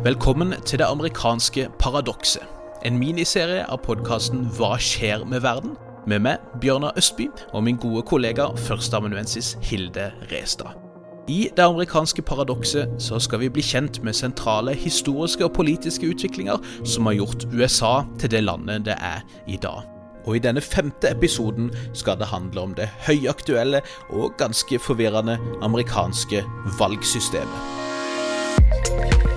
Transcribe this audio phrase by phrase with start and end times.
[0.00, 2.40] Velkommen til det amerikanske paradokset.
[2.88, 5.74] En miniserie av podkasten Hva skjer med verden?
[6.08, 10.72] Med meg, Bjørnar Østby, og min gode kollega førsteamanuensis Hilde Restad.
[11.28, 16.56] I det amerikanske paradokset så skal vi bli kjent med sentrale historiske og politiske utviklinger
[16.80, 19.84] som har gjort USA til det landet det er i dag.
[20.24, 26.40] Og i denne femte episoden skal det handle om det høyaktuelle og ganske forvirrende amerikanske
[26.80, 29.28] valgsystemet.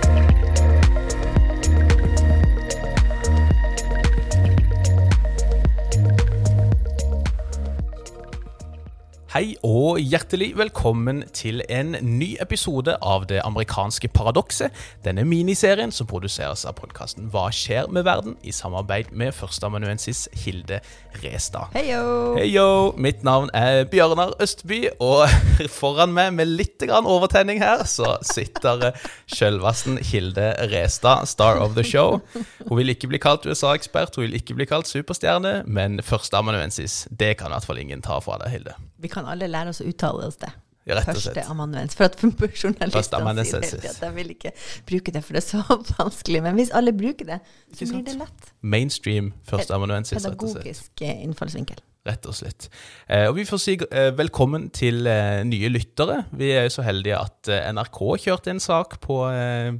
[9.34, 14.70] Hei og hjertelig velkommen til en ny episode av Det amerikanske paradokset.
[15.02, 18.36] Denne miniserien som produseres av podkasten Hva skjer med verden?
[18.46, 20.78] i samarbeid med førsteamanuensis Hilde
[21.24, 21.74] Restad.
[21.74, 22.36] Heyo!
[22.38, 22.68] Heyo!
[22.94, 25.26] Mitt navn er Bjørnar Østby, og
[25.80, 28.92] foran meg med litt overtenning her, så sitter
[29.26, 32.20] sjølvasten Hilde Restad, star of the show.
[32.68, 37.34] Hun vil ikke bli kalt USA-ekspert, hun vil ikke bli kalt superstjerne, men førsteamanuensis, det
[37.42, 38.78] kan i hvert fall ingen ta fra deg, Hilde.
[39.02, 40.52] Vi kan alle lære oss å uttale oss det.
[40.84, 41.48] Ja, rett og Første slett.
[41.48, 41.94] amanuens.
[41.96, 42.18] For at
[42.60, 44.52] journalistene sier at de vil ikke
[44.84, 46.42] bruke det, for det er så vanskelig.
[46.44, 47.40] Men hvis alle bruker det,
[47.72, 48.52] så blir det lett.
[48.60, 50.62] Mainstream førsteamanuensis, rett og slett.
[50.66, 51.80] Pedagogisk eh, innfallsvinkel.
[52.04, 52.66] Rett og slett.
[53.08, 56.18] Eh, og vi får si eh, velkommen til eh, nye lyttere.
[56.36, 59.72] Vi er jo så heldige at eh, NRK kjørte en sak på eh,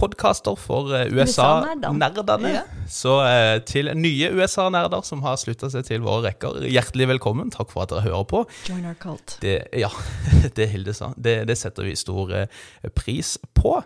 [0.00, 2.52] podkaster for eh, USA-nerdene.
[2.54, 2.62] Ja.
[2.90, 7.52] Så eh, til nye USA-nerder som har slutta seg til våre rekker, hjertelig velkommen.
[7.54, 8.44] Takk for at dere hører på.
[8.68, 9.36] Join our cult.
[9.44, 9.90] Det, ja,
[10.56, 11.12] det Hilde sa.
[11.16, 12.62] Det, det setter vi stor eh,
[12.96, 13.76] pris på.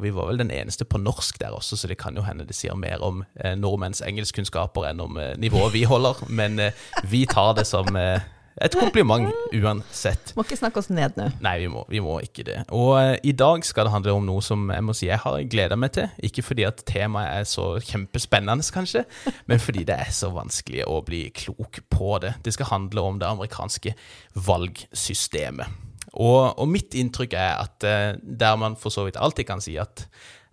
[0.00, 2.56] Vi var vel den eneste på norsk der også, så det kan jo hende det
[2.56, 6.24] sier mer om eh, nordmenns engelskkunnskaper enn om eh, nivået vi holder.
[6.28, 8.24] Men eh, vi tar det som eh,
[8.58, 10.32] et kompliment uansett.
[10.36, 11.28] Må ikke snakke oss ned nå.
[11.44, 12.56] Nei, vi må, vi må ikke det.
[12.74, 15.38] Og uh, i dag skal det handle om noe som jeg må si jeg har
[15.50, 16.10] gleda meg til.
[16.26, 19.04] Ikke fordi at temaet er så kjempespennende, kanskje,
[19.50, 22.34] men fordi det er så vanskelig å bli klok på det.
[22.44, 23.94] Det skal handle om det amerikanske
[24.48, 25.78] valgsystemet.
[26.10, 29.78] Og, og mitt inntrykk er at uh, der man for så vidt alltid kan si
[29.78, 30.08] at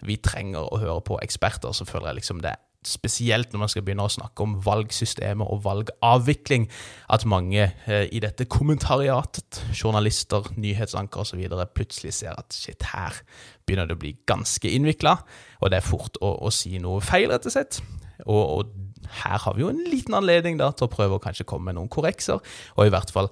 [0.05, 3.71] vi trenger å høre på eksperter, så føler jeg liksom det er spesielt når man
[3.71, 6.67] skal begynne å snakke om valgsystemet og valgavvikling,
[7.13, 11.43] at mange eh, i dette kommentariatet, journalister, nyhetsankere osv.,
[11.75, 13.21] plutselig ser at shit, her
[13.65, 15.17] begynner det å bli ganske innvikla,
[15.61, 17.81] og det er fort å, å si noe feil, rett og slett.
[18.25, 21.47] Og, og her har vi jo en liten anledning da, til å prøve å kanskje
[21.47, 22.43] komme med noen korrekser,
[22.75, 23.31] og i hvert fall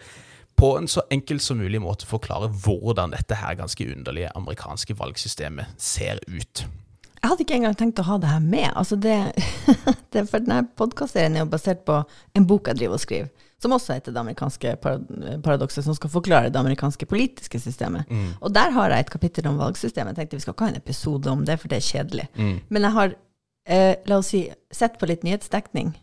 [0.56, 5.76] på en så enkel som mulig måte forklare hvordan dette her ganske underlige amerikanske valgsystemet
[5.82, 6.64] ser ut.
[7.26, 8.68] Jeg hadde ikke engang tenkt å ha det her med.
[8.78, 9.16] Altså det,
[10.14, 11.96] det for denne podkastserien er jo basert på
[12.38, 16.52] en bok jeg driver og skriver, som også heter Det amerikanske paradokset, som skal forklare
[16.54, 18.06] det amerikanske politiske systemet.
[18.46, 20.14] Og der har jeg et kapittel om valgsystemet.
[20.14, 22.28] Jeg tenkte vi skal ikke ha en episode om det, for det er kjedelig.
[22.70, 23.18] Men jeg har,
[23.66, 25.96] eh, la oss si, sett på litt nyhetsdekning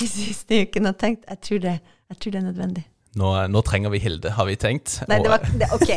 [0.00, 1.78] de siste ukene og tenkt jeg tror det,
[2.08, 2.86] jeg tror det er nødvendig.
[3.16, 4.98] Nå, nå trenger vi Hilde, har vi tenkt.
[5.08, 5.92] Nei, det var, det, ok,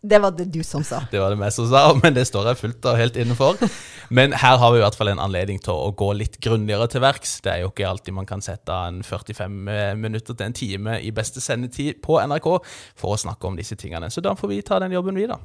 [0.00, 1.02] det var det du som sa.
[1.12, 3.60] Det var det meg som sa, men det står jeg fullt og helt innenfor.
[4.08, 7.04] Men her har vi i hvert fall en anledning til å gå litt grundigere til
[7.04, 7.36] verks.
[7.44, 9.60] Det er jo ikke alltid man kan sette en 45
[10.00, 12.48] minutter til en time i beste sendetid på NRK
[12.96, 14.08] for å snakke om disse tingene.
[14.08, 15.36] Så da får vi ta den jobben, vi, da.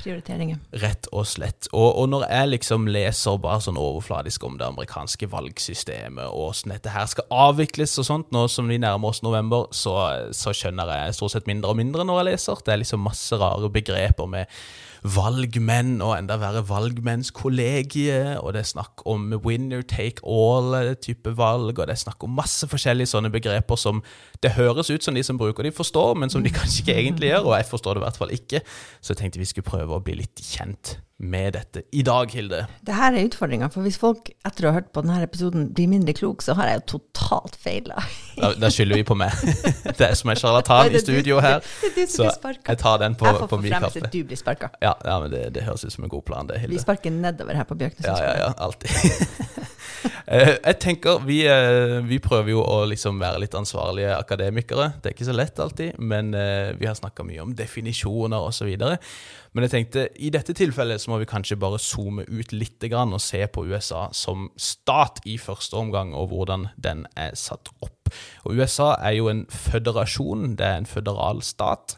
[0.00, 0.60] Prioriteringer.
[0.82, 1.68] Rett og slett.
[1.72, 6.74] Og, og når jeg liksom leser bare sånn overfladisk om det amerikanske valgsystemet, og åssen
[6.74, 9.96] dette her skal avvikles og sånt, nå som vi nærmer oss november, så,
[10.36, 12.62] så skjønner jeg stort sett mindre og mindre når jeg leser.
[12.64, 14.60] Det er liksom masse rare begreper med
[15.02, 21.86] valgmenn, og enda verre valgmennskollegiet, og det er snakk om winner take all-type valg, og
[21.88, 24.02] det er snakk om masse forskjellige sånne begreper som
[24.44, 27.32] det høres ut som de som bruker de forstår, men som de kanskje ikke egentlig
[27.32, 28.64] gjør, og jeg forstår det i hvert fall ikke.
[29.00, 32.62] Så jeg tenkte vi skulle prøve å bli litt kjent med dette i dag, Hilde.
[32.86, 35.90] Det her er utfordringa, for hvis folk etter å ha hørt på denne episoden blir
[35.90, 38.00] mindre klok, så har jeg jo totalt feila.
[38.38, 39.34] Da, da skylder vi på meg.
[39.98, 41.60] Det er som en sjarlatan i studio her.
[41.82, 44.12] Det du som Så jeg tar den på, Jeg får på min kappe.
[44.12, 44.72] du blir sparka.
[44.80, 46.78] Ja, ja men det, det høres ut som en god plan, det, Hilde.
[46.78, 48.90] Vi sparker nedover her på Bjørknes Ja, ja, ja, alltid.
[50.30, 54.92] Eh, jeg tenker, vi, eh, vi prøver jo å liksom være litt ansvarlige akademikere.
[55.02, 58.70] Det er ikke så lett alltid, men eh, vi har snakka mye om definisjoner osv.
[59.52, 63.20] Men jeg tenkte, i dette tilfellet så må vi kanskje bare zoome ut litt og
[63.22, 68.12] se på USA som stat i første omgang, og hvordan den er satt opp.
[68.46, 71.96] Og USA er jo en føderasjon, det er en føderal stat.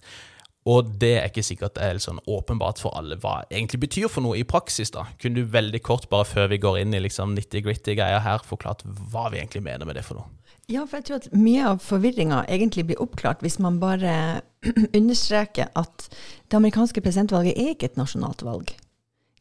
[0.71, 4.11] Og det er ikke sikkert det er sånn åpenbart for alle hva det egentlig betyr
[4.13, 4.93] for noe i praksis.
[4.95, 5.09] da.
[5.19, 8.85] Kunne du veldig kort, bare før vi går inn i liksom nitty-gritty greier her, forklart
[8.87, 10.31] hva vi egentlig mener med det for noe?
[10.71, 14.15] Ja, for jeg tror at mye av forvirringa egentlig blir oppklart hvis man bare
[15.01, 18.71] understreker at det amerikanske presidentvalget er ikke et nasjonalt valg.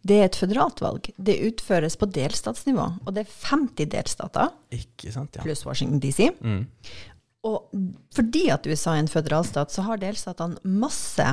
[0.01, 1.11] det er et føderalt valg.
[1.21, 5.43] Det utføres på delstatsnivå, og det er 50 delstater Ikke sant, ja.
[5.45, 6.31] pluss Washington DC.
[6.41, 6.65] Mm.
[7.43, 7.71] Og
[8.13, 11.25] fordi at USA er en føderalstat, så har delstatene masse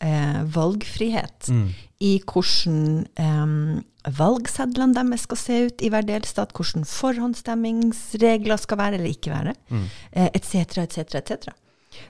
[0.00, 1.68] eh, valgfrihet Mm.
[2.00, 3.82] i hvordan eh,
[4.18, 9.54] valgsedlene deres skal se ut i hver delstat, hvordan forhåndsstemmingsregler skal være eller ikke være,
[9.70, 9.86] Mm.
[10.34, 11.48] etc., etc., etc.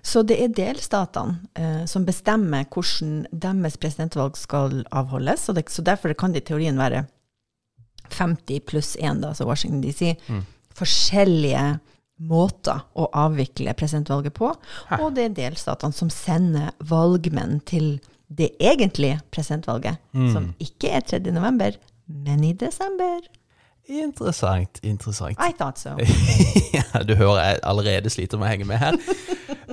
[0.02, 6.14] Så det er delstatene eh, som bestemmer hvordan deres presidentvalg skal avholdes, det, så derfor
[6.14, 7.04] kan det i teorien være
[8.10, 10.16] 50 pluss 1, da, altså Washington DC,
[10.74, 11.78] forskjellige
[12.20, 14.52] måter å avvikle presidentvalget på.
[15.00, 17.96] Og det er delstatene som sender valgmenn til
[18.34, 20.00] det egentlige presidentvalget,
[20.32, 21.20] som ikke er 3.
[21.34, 21.76] november,
[22.06, 23.24] men i desember.
[23.84, 25.36] Interessant, interessant.
[25.38, 25.90] I thought so.
[26.76, 28.96] ja, du hører jeg allerede sliter med å henge med her.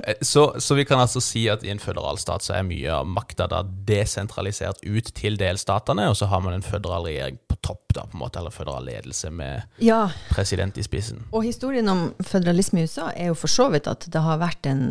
[0.06, 2.90] Eh, Så, så vi kan altså si at i en føderal stat så er mye
[2.90, 7.56] av makta da desentralisert ut til delstatene, og så har man en føderal regjering på
[7.62, 11.22] topp, da, på en måte, eller føderal ledelse med Ja, president i spissen.
[11.32, 14.66] og historien om føderalisme i USA er jo for så vidt at det har vært
[14.66, 14.82] en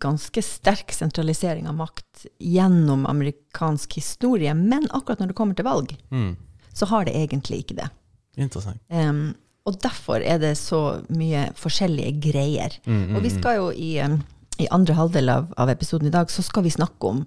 [0.00, 5.96] ganske sterk sentralisering av makt gjennom amerikansk historie, men akkurat når det kommer til valg,
[6.10, 6.36] Mm.
[6.72, 7.90] så har det egentlig ikke det.
[8.36, 8.80] Interessant.
[8.90, 9.34] Um,
[9.66, 12.70] og derfor er det så mye forskjellige greier.
[12.86, 14.22] Mm, og vi skal jo i, em,
[14.58, 17.24] i andre halvdel av, av episoden i dag, så skal vi snakke om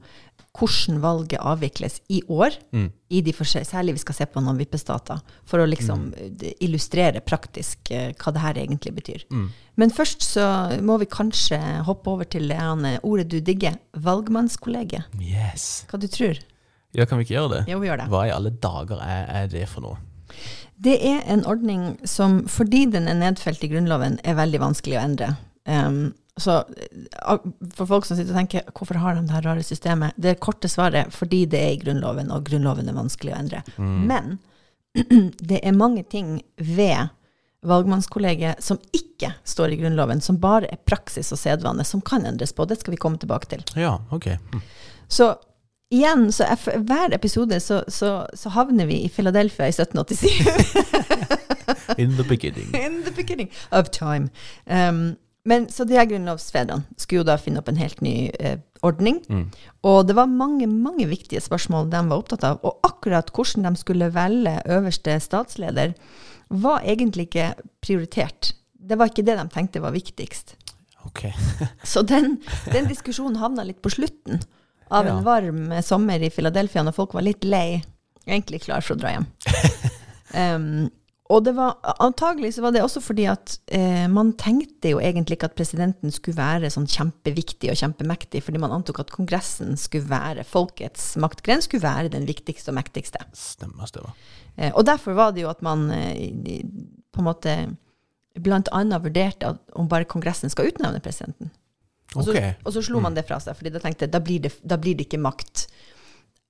[0.58, 2.56] hvordan valget avvikles i år.
[2.74, 2.90] Mm.
[3.10, 6.44] I de særlig vi skal se på noen vippestater, for å liksom mm.
[6.66, 9.26] illustrere praktisk eh, hva det her egentlig betyr.
[9.32, 9.50] Mm.
[9.80, 10.46] Men først så
[10.84, 12.60] må vi kanskje hoppe over til det
[13.04, 15.08] ordet du digger, valgmannskollegiet.
[15.22, 15.86] Yes.
[15.90, 16.42] Hva du tror?
[16.98, 17.64] Ja, kan vi ikke gjøre det?
[17.70, 18.10] Jo, vi gjør det.
[18.10, 20.00] Hva i alle dager er, er det for noe?
[20.80, 25.04] Det er en ordning som, fordi den er nedfelt i Grunnloven, er veldig vanskelig å
[25.04, 25.30] endre.
[25.70, 26.00] Em,
[26.38, 30.18] så eh, for folk som sitter og tenker hvorfor har de det her rare systemet,
[30.18, 33.64] det korte svaret fordi det er i Grunnloven, og Grunnloven er vanskelig å endre.
[33.78, 34.38] Men
[35.52, 37.10] det er mange ting ved
[37.62, 42.54] valgmannskollegiet som ikke står i Grunnloven, som bare er praksis og sedvane, som kan endres
[42.56, 42.66] på.
[42.66, 43.64] Det skal vi komme tilbake til.
[43.76, 44.32] Ja, ok.
[44.54, 44.62] Mm.
[45.08, 45.34] Så
[45.92, 51.36] igjen, så for hver episode så, så, så havner vi i Philadelphia i 1787.
[51.98, 52.72] In the beginning.
[52.86, 54.30] In the beginning of time.
[54.66, 55.18] Um,
[55.48, 59.22] men så de her grunnlovsfedrene skulle jo da finne opp en helt ny eh, ordning.
[59.88, 62.60] Og det var mange, mange viktige spørsmål de var opptatt av.
[62.68, 65.94] Og akkurat hvordan de skulle velge øverste statsleder,
[66.50, 68.54] var egentlig ikke prioritert.
[68.74, 70.56] Det var ikke det de tenkte var viktigst.
[71.08, 71.26] Ok.
[71.88, 72.40] Så den,
[72.74, 74.42] den diskusjonen havna litt på slutten
[74.90, 75.16] av Ja.
[75.18, 77.82] en varm sommer i Philadelphia, når folk var litt lei,
[78.28, 79.28] egentlig klar for å dra hjem.
[80.36, 80.90] Um,
[81.30, 85.38] og det var, antagelig så var det også fordi at eh, man tenkte jo egentlig
[85.38, 90.10] ikke at presidenten skulle være sånn kjempeviktig og kjempemektig, fordi man antok at kongressen skulle
[90.10, 93.22] være, folkets maktgren skulle være den viktigste og mektigste.
[93.38, 94.18] Stemmer, stemmer.
[94.58, 96.34] Eh, og derfor var det jo at man eh,
[97.14, 97.56] på en måte
[98.40, 101.54] blant annet vurderte at, om bare kongressen skal utnevne presidenten.
[102.16, 102.56] Og så, okay.
[102.66, 104.98] og så slo man det fra seg, fordi da tenkte da blir det, da blir
[104.98, 105.68] det ikke makt.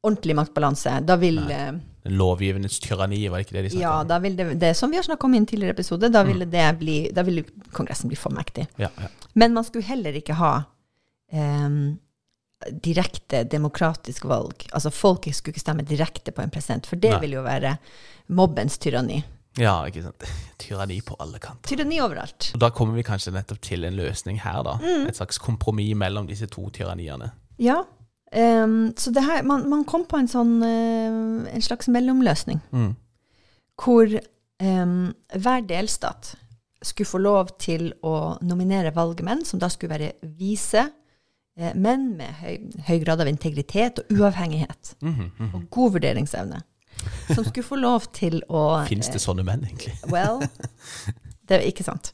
[0.02, 1.00] Ordentlig maktbalanse.
[1.04, 1.74] Da vil, eh,
[2.04, 4.08] Lovgivernes tyranni, var det ikke det de snakket ja, om?
[4.08, 6.46] da vil det, det som vi har snakka om i en tidligere episode, da ville,
[6.48, 7.44] det bli, da ville
[7.76, 8.68] Kongressen bli for mektig.
[8.80, 9.10] Ja, ja.
[9.34, 10.54] Men man skulle heller ikke ha
[11.32, 12.00] um,
[12.72, 14.66] direkte demokratisk valg.
[14.72, 17.20] Altså folket skulle ikke stemme direkte på en president, for det Nei.
[17.26, 17.76] vil jo være
[18.40, 19.22] mobbens tyranni.
[19.60, 20.26] ja, ikke sant.
[20.64, 21.68] Tyranni på alle kanter.
[21.68, 22.54] Tyranni overalt.
[22.56, 24.80] Da kommer vi kanskje nettopp til en løsning her, da.
[24.80, 25.08] Mm.
[25.12, 27.34] Et slags kompromiss mellom disse to tyranniene.
[27.60, 27.84] Ja.
[28.32, 32.96] Em, så det her, man, man kom på en sånn uh, en slags mellomløsning, Mm.
[33.82, 34.08] hvor
[34.62, 36.36] um, hver delstat
[36.84, 40.86] skulle få lov til å nominere valgmenn, som da skulle være vise
[41.60, 42.54] eh, menn med høy,
[42.88, 45.50] høy grad av integritet og uavhengighet, Mhm, mhm.
[45.56, 46.62] og god vurderingsevne,
[47.34, 49.96] som skulle få lov til å Fins det sånne menn, egentlig?
[50.12, 50.40] Well,
[51.50, 52.12] det ikke sant.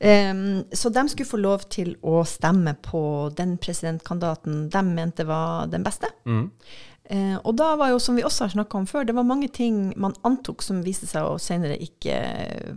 [0.00, 3.04] Um, så de skulle få lov til å stemme på
[3.36, 6.10] den presidentkandidaten de mente var den beste.
[6.28, 6.50] Mm.
[7.04, 9.50] Uh, og da var jo, som vi også har snakka om før, det var mange
[9.52, 12.16] ting man antok som viste seg å senere ikke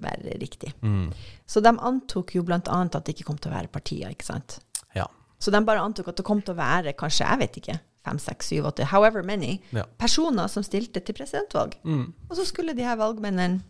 [0.03, 0.73] være riktig.
[0.83, 1.11] Mm.
[1.47, 4.59] Så de antok jo annet at det ikke kom til å være partier, ikke sant.
[4.95, 5.07] Ja.
[5.39, 8.19] Så de bare antok at det kom til å være kanskje, jeg vet ikke, fem,
[8.19, 9.83] seks, syv, åtte, however many, Ja.
[9.97, 11.75] personer som stilte til presidentvalg.
[11.83, 12.13] Mm.
[12.29, 13.61] Og så skulle de her valgmennene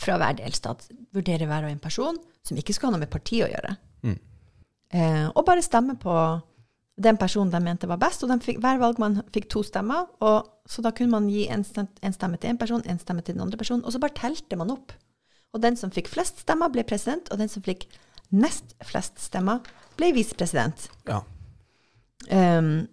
[0.00, 3.46] fra hver delstat vurdere hver og en person som ikke skulle ha noe med partiet
[3.46, 3.76] å gjøre.
[4.04, 4.16] Mm.
[4.94, 6.14] Eh, og bare stemme på
[7.00, 8.22] den personen de mente var best.
[8.22, 11.90] Og fikk, hver valgmann fikk to stemmer, og, så da kunne man gi en, stem-
[12.02, 14.58] en stemme til en person, en stemme til den andre personen, og så bare telte
[14.60, 14.92] man opp.
[15.54, 17.86] Og den som fikk flest stemmer, ble president, og den som fikk
[18.34, 19.62] nest flest stemmer,
[19.98, 20.88] ble visepresident.
[21.08, 21.22] ja.
[22.32, 22.86] Um,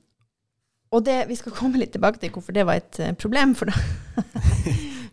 [0.92, 3.54] Og det, vi skal komme litt tilbake til hvorfor det var et eh, problem.
[3.56, 3.78] For da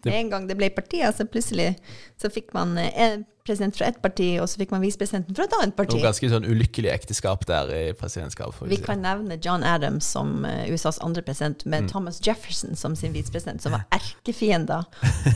[0.04, 1.72] Med en gang det ble partier, så plutselig
[2.20, 5.56] så fikk man eh, president fra ett parti, og så fikk man visepresidenten fra et
[5.58, 5.96] annet parti.
[5.96, 8.68] Noe ganske sånn ulykkelig ekteskap der i presidentskapet.
[8.68, 8.84] Vi si.
[8.84, 11.90] kan nevne John Adams som eh, USAs andre president, med Mm.
[11.92, 14.84] Thomas Jefferson som sin visepresident, som var erkefiender,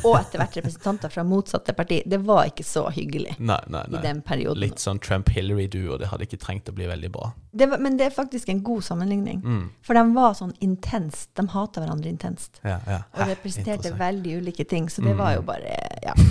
[0.04, 2.02] og etter hvert representanter fra motsatte parti.
[2.06, 4.60] Det var ikke så hyggelig Nei, nei, i den perioden.
[4.60, 5.96] Litt sånn Trump-Hillary-duo.
[6.02, 7.30] Det hadde ikke trengt å bli veldig bra.
[7.52, 9.40] Det var, men det er faktisk en god sammenligning.
[9.44, 9.64] Mm.
[9.86, 11.30] For de var sånn intenst.
[11.38, 12.60] De hata hverandre intenst.
[12.66, 13.00] Ja, ja.
[13.16, 15.18] Og representerte veldig ulike ting, så det Mm.
[15.22, 16.14] var jo bare Ja.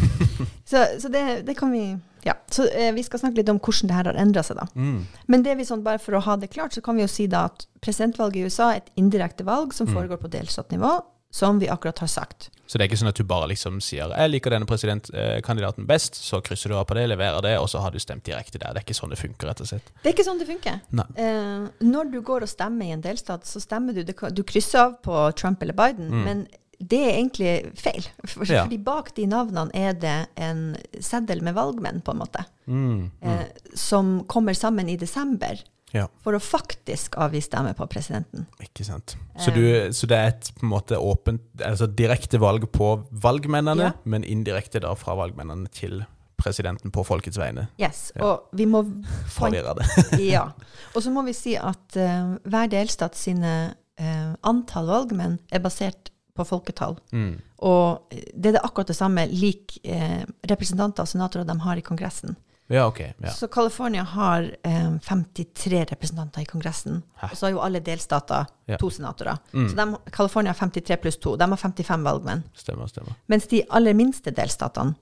[0.72, 2.36] Så, så det, det kan vi Ja.
[2.54, 4.68] Så eh, vi skal snakke litt om hvordan det her har endra seg, da.
[4.76, 5.06] Mm.
[5.28, 7.26] Men det vi sånn, bare for å ha det klart, så kan vi jo si
[7.28, 9.96] da at presidentvalget i USA er et indirekte valg som Mm.
[9.96, 11.02] foregår på delstatnivå,
[11.32, 12.50] som vi akkurat har sagt.
[12.68, 16.14] Så det er ikke sånn at du bare liksom sier 'jeg liker denne presidentkandidaten best',
[16.16, 18.74] så krysser du av på det, leverer det, og så har du stemt direkte der.
[18.74, 19.92] Det er ikke sånn det funker, rett og slett.
[20.04, 20.82] Det er ikke sånn det funker.
[21.18, 25.02] Eh, når du går og stemmer i en delstat, så stemmer du Du krysser av
[25.02, 26.48] på Trump eller Biden, men
[26.88, 28.06] det er egentlig feil.
[28.26, 28.54] For, Mm.
[28.54, 28.64] Ja.
[28.66, 33.12] Fordi bak de navnene er det en seddel med valgmenn, på en måte, Mm.
[33.22, 33.46] eh,
[33.76, 35.60] som kommer sammen i desember
[35.94, 38.46] Ja, for å faktisk avgi stemme på presidenten.
[38.64, 39.16] ikke sant.
[39.38, 43.84] Så, du, så det er et på en måte åpent, altså direkte valg på valgmennene,
[43.84, 43.92] Ja.
[44.06, 46.06] men indirekte da fra valgmennene til
[46.42, 47.68] presidenten på folkets vegne.
[47.78, 48.24] Yes, Ja.
[48.24, 48.86] og vi må
[49.28, 50.20] Forvirre det.
[50.32, 50.52] Ja.
[50.96, 56.10] Og så må vi si at uh, hver delstat sine uh, antall valgmenn er basert
[56.36, 56.98] på folketall.
[57.12, 57.40] Mm.
[57.68, 61.82] Og det er det akkurat det samme lik eh, representanter og senatorer de har i
[61.86, 62.36] Kongressen.
[62.72, 63.00] Ja, ok.
[63.20, 63.32] Ja.
[63.36, 67.02] Så California har eh, 53 representanter i Kongressen.
[67.20, 67.28] Hæ?
[67.32, 68.78] Og så har jo alle delstater Ja.
[68.80, 69.38] to senatorer.
[69.54, 69.70] Mm.
[69.70, 71.36] Så de, California har 53 pluss 2.
[71.36, 72.44] De har 55 valgmenn.
[72.56, 73.16] Stemmer, stemmer.
[73.28, 74.96] Mens de aller minste delstatene,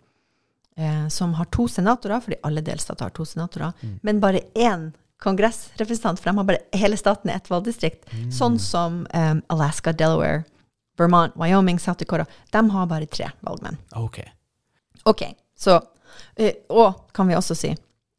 [0.78, 4.00] eh, som har to senatorer, fordi alle delstater har to senatorer, Mm.
[4.04, 8.32] men bare én kongressrepresentant, for de har bare hele staten i ett valgdistrikt, Mm.
[8.32, 10.44] sånn som eh, Alaska, Delaware,
[11.00, 13.80] Vermont, Wyoming, South Dakota, de har bare tre valgmenn.
[14.00, 14.22] Ok.
[15.10, 15.24] Ok,
[15.58, 15.80] så
[16.36, 17.74] eh, Og kan vi også si,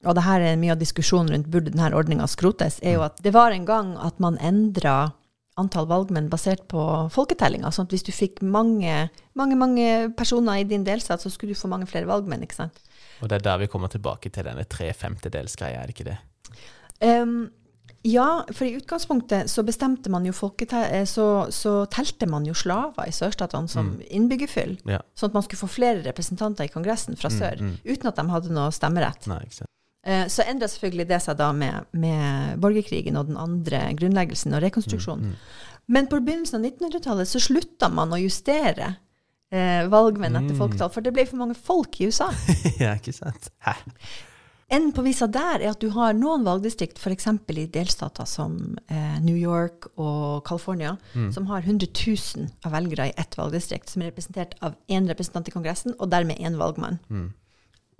[0.06, 3.20] og det her er mye av diskusjonen rundt burde denne ordninga skrotes, er jo at
[3.20, 5.12] det var en gang at man endra
[5.60, 6.82] antall valgmenn basert på
[7.12, 7.68] folketellinga.
[7.74, 11.60] Sånn at hvis du fikk mange, mange, mange personer i din delstat, så skulle du
[11.60, 12.80] få mange flere valgmenn, ikke sant?
[13.20, 16.18] Og det er der vi kommer tilbake til denne tre femtedelsgreia, er det ikke det?
[17.04, 17.50] Ehm,
[18.02, 22.54] ja, for i utgangspunktet så bestemte man jo folkete eh, så, så telte man jo
[22.56, 24.78] slaver i sørstatene som innbyggerfyll.
[24.88, 25.02] Ja.
[25.14, 28.54] Sånn at man skulle få flere representanter i Kongressen fra sør, uten at de hadde
[28.56, 29.28] noe stemmerett.
[29.28, 29.68] Nei, ikke sant.
[30.06, 34.62] Eh, Så endra selvfølgelig det seg da med, med borgerkrigen og den andre grunnleggelsen og
[34.64, 35.34] rekonstruksjonen.
[35.92, 38.94] Men på begynnelsen av 1900-tallet så slutta man å justere
[39.52, 42.30] eh, valgmenn etter folketall, for det ble for mange folk i USA.
[42.80, 43.50] ja, ikke sant?
[43.66, 43.76] Hæ?
[44.70, 47.26] Enden på visa der er at du har noen valgdistrikt, f.eks.
[47.50, 48.54] i delstater som
[48.86, 50.92] eh, New York og California,
[51.34, 55.50] som har 100 000 av velgere i ett valgdistrikt, som er representert av én representant
[55.50, 57.00] i Kongressen, og dermed én valgmann.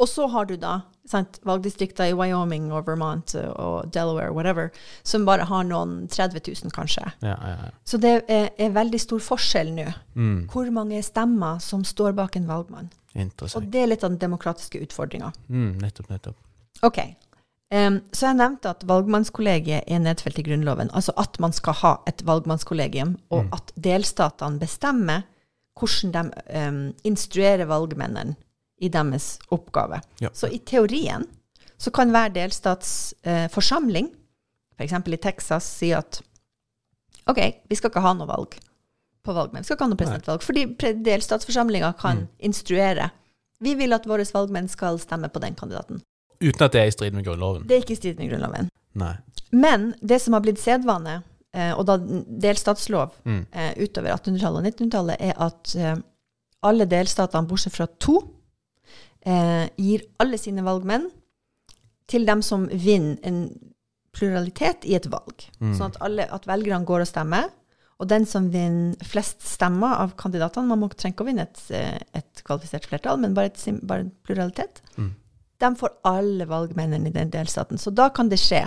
[0.01, 4.71] Og så har du da sant, valgdistrikter i Wyoming og Vermont og Delaware, whatever,
[5.03, 7.05] som bare har noen 30 000, kanskje.
[7.21, 7.73] Ja, ja, ja.
[7.85, 9.89] Så det er, er veldig stor forskjell nå.
[10.15, 10.39] Mm.
[10.53, 12.89] Hvor mange stemmer som står bak en valgmann.
[13.19, 15.33] Og det er litt av den demokratiske utfordringa.
[15.51, 16.39] Mm, nettopp, nettopp.
[16.87, 17.01] Ok.
[17.71, 20.91] Um, så jeg nevnte at valgmannskollegiet er nedfelt i Grunnloven.
[20.97, 25.27] Altså at man skal ha et valgmannskollegium, og at delstatene bestemmer
[25.79, 28.35] hvordan de um, instruerer valgmennene
[28.81, 30.01] i deres oppgave.
[30.21, 30.33] Ja.
[30.35, 31.29] Så i teorien
[31.81, 34.11] så kan hver delstatsforsamling, uh, forsamling,
[34.77, 34.97] f.eks.
[35.07, 36.21] i Texas, si at
[37.31, 38.57] OK, vi skal ikke ha noe valg
[39.23, 39.63] på valgmenn.
[39.63, 40.45] Vi skal ikke ha noe presidentvalg.
[40.45, 43.11] Fordi delstatsforsamlinga kan instruere.
[43.61, 46.01] Vi vil at våre valgmenn skal stemme på den kandidaten.
[46.41, 47.67] Uten at det er i strid med Grunnloven.
[47.69, 48.71] Det er ikke i strid med Grunnloven.
[49.01, 49.15] Nei.
[49.53, 51.19] Men det som har blitt sedvane,
[51.53, 53.47] eh, og da delstatslov Mm.
[53.53, 55.97] eh, utover 1800-tallet og 1900-tallet, er at eh,
[56.63, 58.21] alle delstatene, bortsett fra to,
[59.77, 61.11] gir alle sine valgmenn
[62.09, 63.43] til dem som vinner en
[64.17, 65.45] pluralitet i et valg.
[65.61, 67.51] Sånn at, alle, at velgerne går og stemmer,
[68.01, 71.61] og den som vinner flest stemmer av kandidatene Man må trenger ikke å vinne et,
[72.17, 74.81] et kvalifisert flertall, men bare, et, bare en pluralitet.
[75.61, 77.79] De får alle valgmennene i den delstaten.
[77.79, 78.67] Så da kan det skje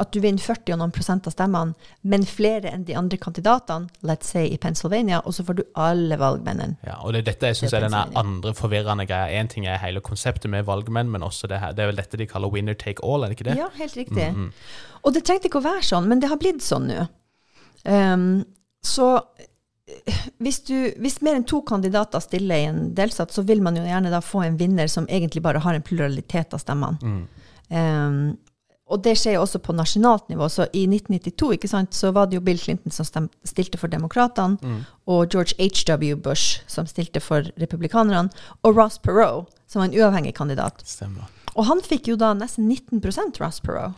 [0.00, 3.90] at du vinner 40 og noen prosent av stemmene, men flere enn de andre kandidatene,
[4.06, 6.78] let's say i Pennsylvania, og så får du alle valgmennene.
[6.86, 9.28] Ja, og det er dette jeg syns er denne den andre forvirrende greia.
[9.40, 11.74] Én ting er hele konseptet med valgmenn, men også det her.
[11.76, 13.58] Det er vel dette de kaller winner take all, er det ikke det?
[13.60, 14.30] Ja, helt riktig.
[15.04, 17.04] Og det trengte ikke å være sånn, men det har blitt sånn nå.
[17.84, 18.42] Um,
[18.84, 19.12] så
[20.38, 23.82] hvis, du, hvis mer enn to kandidater stiller i en delstat, så vil man jo
[23.86, 27.26] gjerne da få en vinner som egentlig bare har en pluralitet av stemmene.
[27.70, 28.38] Um,
[28.90, 30.48] Og det skjer jo også på nasjonalt nivå.
[30.50, 33.86] Så i 1992 ikke sant, så var det jo Bill Clinton som stem, stilte for
[33.92, 34.58] demokratene,
[35.06, 36.16] og George H.W.
[36.18, 38.32] Bush som stilte for republikanerne,
[38.66, 40.82] og Ross Perot som var en uavhengig kandidat.
[40.82, 41.30] Stemmer.
[41.54, 43.94] Og han fikk jo da nesten 19% Ross Perot.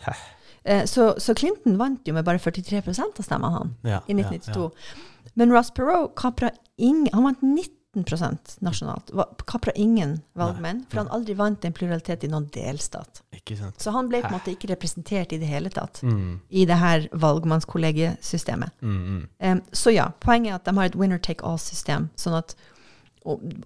[0.65, 4.69] Eh, så, så Clinton vant jo med bare 43% av stemmene han Ja, i 1992.
[4.69, 5.01] ja,
[5.35, 9.11] Men Ross Perot kapra ingen Han vant 19% nasjonalt.
[9.47, 13.21] Kapra ingen valgmenn, for han aldri vant en pluralitet i noen delstat.
[13.37, 13.81] Ikke sant.
[13.81, 16.79] Så han ble på en måte ikke representert i det hele tatt Mm, i det
[16.81, 18.71] her valgmannskollegiesystemet.
[18.81, 19.29] mm, mm.
[19.53, 22.09] Um, så ja, poenget er at de har et winner take all-system.
[22.17, 22.55] sånn at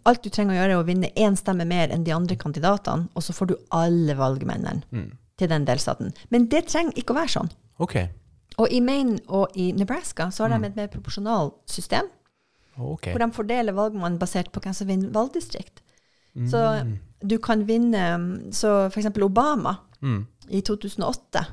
[0.05, 3.09] alt du trenger å gjøre, er å vinne én stemme mer enn de andre kandidatene,
[3.15, 5.13] og så får du alle valgmennene Mm.
[5.39, 6.13] til den delstaten.
[6.31, 7.51] Men det trenger ikke å være sånn.
[7.79, 8.09] OK.
[8.59, 10.63] Og i Maine og i Nebraska så har Mm.
[10.63, 12.07] de et mer proporsjonalt system,
[12.79, 13.13] Okay.
[13.13, 15.81] hvor de fordeler valgmannen basert på hvem som vinner valgdistrikt.
[16.37, 16.49] Mm.
[16.51, 16.97] Så
[17.27, 20.27] du kan vinne Så for eksempel Obama Mm.
[20.51, 21.47] i 2008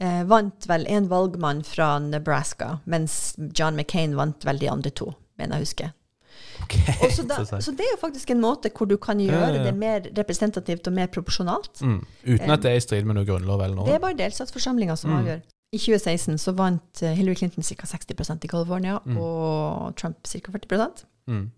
[0.00, 5.12] eh, vant vel en valgmann fra Nebraska, mens John McCain vant vel de andre to,
[5.38, 5.92] mener jeg husker.
[6.62, 9.52] Ok, Og så, da, så det er jo faktisk en måte hvor du kan gjøre
[9.54, 9.62] ja, ja.
[9.64, 11.80] det mer representativt og mer proporsjonalt.
[11.82, 12.04] Mm.
[12.26, 13.86] Uten at det er i strid med noe grunnlov eller noe?
[13.86, 15.18] Det er bare delstatsforsamlinga som Mm.
[15.20, 15.42] avgjør.
[15.74, 17.86] I 2016 så vant eh, Hillary Clinton ca.
[17.90, 19.16] 60% i California, Mm.
[19.18, 20.52] og Trump ca.
[20.52, 21.50] 40 Mm.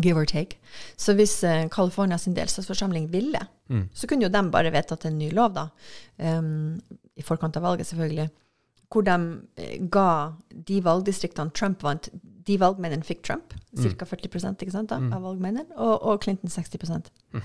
[0.00, 0.56] give or take.
[0.96, 3.88] Så hvis eh, California sin delstatsforsamling ville, Mm.
[3.94, 5.68] så kunne jo de bare vedtatt en ny lov, da,
[6.18, 6.80] um,
[7.16, 8.30] i forkant av valget selvfølgelig,
[8.90, 10.32] hvor de eh, ga
[10.66, 12.08] de valgdistriktene Trump vant,
[12.44, 13.94] de valgmennene fikk Trump, Mm.
[13.98, 14.04] ca.
[14.04, 14.28] 40
[14.62, 15.12] ikke sant, da, Mm.
[15.12, 17.42] av valgmennene, og, og Clinton 60 Mm.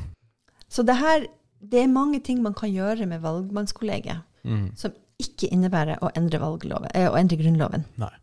[0.70, 1.28] Så det her,
[1.62, 4.72] det er mange ting man kan gjøre med valgmannskollegiet Mm.
[4.78, 6.54] som ikke innebærer å endre,
[6.94, 7.86] eh, å endre grunnloven.
[7.98, 8.14] Nei.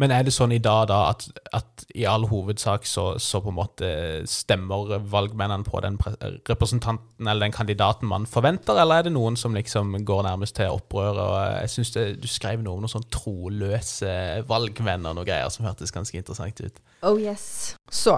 [0.00, 3.52] Men er det sånn i dag da at, at i all hovedsak så, så på
[3.52, 3.88] en måte
[4.30, 5.98] stemmer valgmennene på den
[6.48, 10.72] representanten eller den kandidaten man forventer, eller er det noen som liksom går nærmest til
[10.72, 11.20] opprør?
[11.26, 14.14] og Jeg synes det, Du skrev noe om noen sånn troløse
[14.48, 16.82] valgvenner og noe greier som hørtes ganske interessant ut.
[17.06, 17.76] Oh yes.
[17.92, 18.16] Så,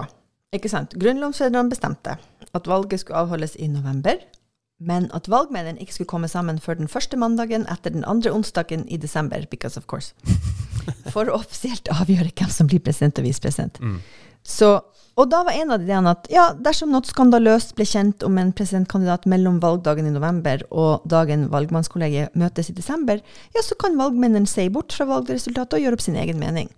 [0.55, 0.95] ikke sant.
[1.01, 2.17] Grunnlovsfedrene bestemte
[2.55, 4.23] at valget skulle avholdes i november,
[4.79, 8.83] men at valgmennene ikke skulle komme sammen før den første mandagen etter den andre onsdagen
[8.91, 10.13] i desember, because of course.
[11.13, 13.79] For å offisielt avgjøre hvem som blir president og visepresident.
[13.79, 14.01] Mm.
[14.45, 14.69] Så,
[15.15, 18.51] og da var en av ideene at ja, dersom noe skandaløst ble kjent om en
[18.53, 23.23] presidentkandidat mellom valgdagen i november og dagen valgmannskollegiet møtes i desember,
[23.55, 26.69] ja, så kan valgmennene si bort fra valgresultatet og gjøre opp sin egen mening.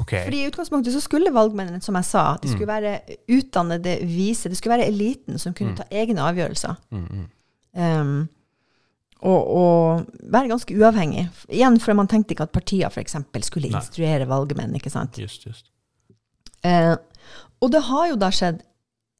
[0.00, 0.12] Ok.
[0.24, 2.74] Fordi i utgangspunktet så skulle valgmennene, som jeg sa, de skulle Mm.
[2.76, 5.76] være utdannede, vise, det skulle være eliten som kunne Mm.
[5.76, 6.76] ta egne avgjørelser.
[6.92, 7.26] Mm.
[7.76, 8.28] Um,
[9.22, 11.28] og, og være ganske uavhengig.
[11.48, 13.80] Igjen, for man tenkte ikke at partier eksempel skulle Nei.
[13.80, 15.16] instruere valgmenn, ikke sant.
[15.18, 15.70] Just, just.
[16.64, 16.96] Uh,
[17.62, 18.60] og det har jo da skjedd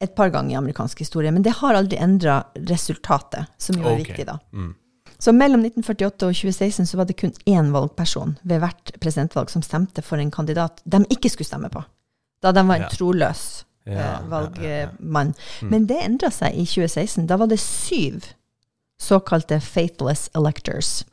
[0.01, 3.93] et par ganger i amerikansk historie, men det har aldri endra resultatet, som jo er
[3.95, 4.03] okay.
[4.05, 4.37] viktig, da.
[4.53, 4.75] Mm.
[5.19, 9.61] Så mellom 1948 og 2016 så var det kun én valgperson ved hvert presidentvalg som
[9.65, 11.83] stemte for en kandidat de ikke skulle stemme på.
[12.41, 12.89] Da de var en Ja.
[12.89, 15.33] troløs Ja, eh, ja, ja, valgmann.
[15.61, 15.69] Mm.
[15.69, 17.25] Men det endra seg i 2016.
[17.27, 18.23] Da var det syv
[18.99, 21.03] såkalte faithless electors.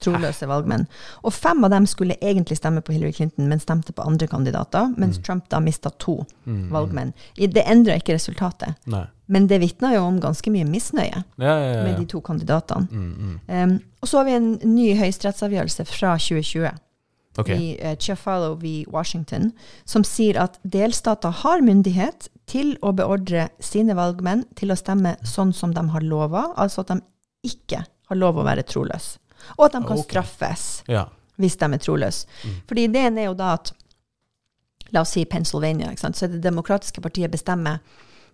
[0.00, 0.86] Troløse valgmenn.
[1.24, 4.94] Og fem av dem skulle egentlig stemme på Hillary Clinton, men stemte på andre kandidater,
[4.96, 5.22] mens Mm.
[5.24, 6.70] Trump da mista to Mm, mm.
[6.70, 7.12] valgmenn.
[7.36, 9.06] Det endra ikke resultatet, Nei.
[9.30, 11.82] Men det vitner jo om ganske mye misnøye Ja, ja, ja.
[11.86, 12.88] med de to kandidatene.
[12.90, 13.34] Mm, mm.
[13.46, 16.66] Um, og så har vi en ny høyesterettsavgjørelse fra 2020
[17.38, 17.54] okay.
[17.54, 18.72] i uh, Chiafalo v.
[18.90, 19.52] Washington,
[19.84, 25.54] som sier at delstater har myndighet til å beordre sine valgmenn til å stemme sånn
[25.54, 27.00] som de har lova, altså at de
[27.46, 29.20] ikke har lov å være troløse.
[29.56, 30.08] Og at de kan okay.
[30.08, 31.06] straffes Ja.
[31.40, 32.26] hvis de er troløse.
[32.42, 32.56] Mm.
[32.68, 33.76] Fordi ideen er jo da at
[34.90, 37.78] La oss si Pennsylvania, så det demokratiske partiet bestemmer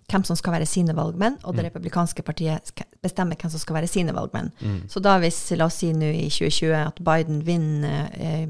[0.08, 1.70] hvem som skal være sine valgmenn, og det Mm.
[1.70, 4.52] republikanske partiet bestemmer hvem som skal være sine valgmenn.
[4.60, 4.88] Mm.
[4.88, 8.46] Så da hvis, la oss si nå i 2020, at Biden vinner eh,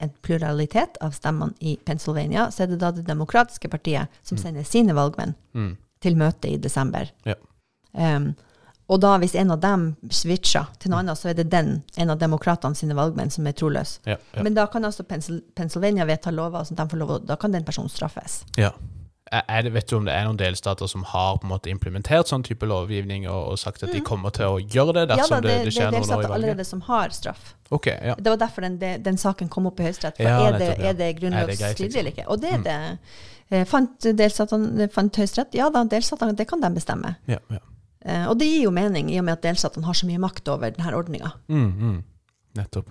[0.00, 4.42] en pluralitet av stemmene i Pennsylvania, så er det da det demokratiske partiet som Mm.
[4.42, 5.76] sender sine valgmenn Mm.
[6.00, 7.10] til møte i desember.
[7.26, 7.34] Ja.
[7.94, 8.34] Um,
[8.88, 12.10] og da hvis en av dem switcher til noe annet, så er det den, en
[12.10, 13.98] av demokratene sine valgmenn, som er troløs.
[14.06, 14.42] Ja, ja.
[14.42, 15.02] Men da kan altså
[15.54, 18.44] Pennsylvania vedta lover, og at de får lov, da kan den personen straffes.
[18.56, 18.70] Ja.
[19.32, 21.68] Er er det, vet du om det er noen delstater som har på en måte
[21.70, 24.04] implementert sånn type lovgivning og, og sagt at de Mm.
[24.04, 25.96] kommer til å gjøre det Ja dersom da, det, det, det det skjer er noe
[25.96, 26.34] i delstater valget?
[26.38, 27.54] allerede som har straff.
[27.70, 28.14] Okay, ja.
[28.14, 30.18] Det var derfor den, det- den saken kom opp i Høyesterett.
[30.18, 30.88] Ja, er, det, nettopp, ja.
[30.88, 31.98] er det Er det grunnlovsstridig liksom?
[32.00, 32.28] eller ikke?
[32.28, 32.64] Og det er Mm.
[32.64, 32.98] det.
[33.50, 35.54] Eh, Fant delstatene fant Høyesterett?
[35.54, 37.16] Ja da, delstatene, det kan de bestemme.
[37.28, 37.58] ja, ja.
[38.04, 40.48] Eh, Og det gir jo mening, i og med at delstatene har så mye makt
[40.48, 41.32] over denne ordninga.
[41.48, 42.02] Mm, mm.
[42.56, 42.88] Nettopp.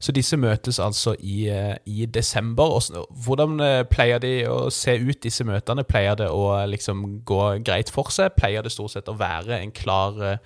[0.00, 2.78] Så disse møtes altså i, eh, i desember.
[3.24, 5.84] Hvordan eh, pleier de å se ut, disse møtene?
[5.84, 8.32] Pleier det å liksom gå greit for seg?
[8.38, 10.40] Pleier det stort sett å være en klar eh,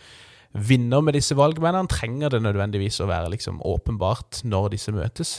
[0.55, 1.91] vinner med disse valgmennene?
[1.91, 5.37] Trenger det nødvendigvis å være liksom åpenbart når disse møtes?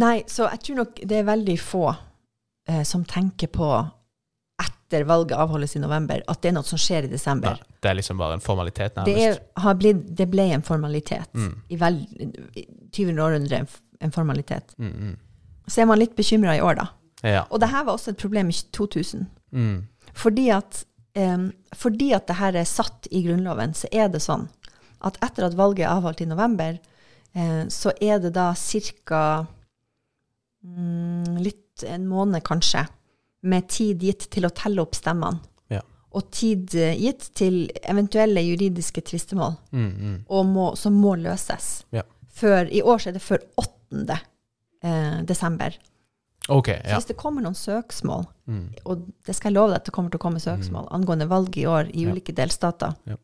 [0.00, 3.70] Nei, så jeg tror nok det er veldig få eh, som tenker på
[4.62, 7.58] etter valget avholdes i november, at det er noe som skjer i desember.
[7.58, 9.42] Nei, det er liksom bare en formalitet, Det, nærmest.
[9.64, 11.28] har blitt, det ble en formalitet.
[11.34, 11.54] Mm.
[11.68, 11.98] I vel,
[12.54, 13.20] i 20.
[13.20, 13.66] århundre
[14.00, 14.74] en formalitet.
[14.78, 15.16] Mm, mm.
[15.66, 16.86] Så er man litt bekymra i år, da.
[17.26, 17.44] Ja.
[17.50, 19.26] Og det her var også et problem i 2000.
[19.52, 19.86] Mm.
[20.16, 20.84] Fordi at,
[21.18, 24.48] um, fordi at det her er satt i Grunnloven, så er det sånn
[25.04, 26.78] at etter at valget er avholdt i november,
[27.34, 29.46] eh, så er det da ca.
[30.66, 32.86] Mm, litt en måned, kanskje,
[33.46, 35.40] med tid gitt til å telle opp stemmene.
[35.72, 35.80] Ja.
[36.16, 40.46] Og tid eh, gitt til eventuelle juridiske tvistemål Mm, mm.
[40.52, 41.84] må, som må løses.
[41.94, 42.02] Ja.
[42.36, 44.18] Før, I år er det før 8.
[44.84, 45.76] Eh, desember.
[46.48, 46.68] OK.
[46.84, 48.66] Så hvis det kommer noen søksmål, Mm.
[48.86, 51.56] og det skal jeg love deg at det kommer til å komme søksmål angående valg
[51.58, 52.12] i år i Ja.
[52.12, 53.16] ulike delstater, Ja.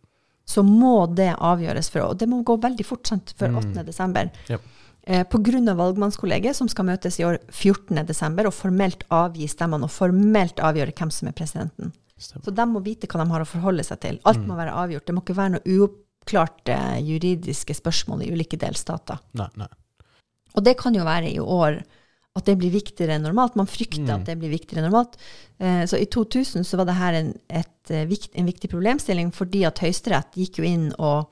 [0.44, 3.56] så må det avgjøres for Og det må gå veldig fort, sant, før Mm.
[3.74, 3.84] 8.
[3.86, 4.30] desember.
[4.48, 4.58] Ja.
[5.04, 8.04] Eh, av valgmannskollegiet, som skal møtes i år 14.
[8.06, 11.92] desember, og formelt avgi stemmene og formelt avgjøre hvem som er presidenten.
[12.16, 12.44] Stemmer.
[12.44, 14.20] Så de må vite hva de har å forholde seg til.
[14.24, 14.46] Alt Mm.
[14.46, 15.06] må være avgjort.
[15.06, 19.18] Det må ikke være noe uoppklarte juridiske spørsmål i ulike delstater.
[19.34, 19.66] Nei, nei.
[20.54, 21.82] Og det kan jo være i år
[22.36, 23.56] at det blir viktigere enn normalt.
[23.56, 24.20] Man frykter Mm.
[24.20, 25.16] at det blir viktigere enn normalt.
[25.58, 29.66] Eh, så i 2000 så var det her en, et, eh, en viktig problemstilling fordi
[29.66, 31.28] at Høyesterett gikk jo inn og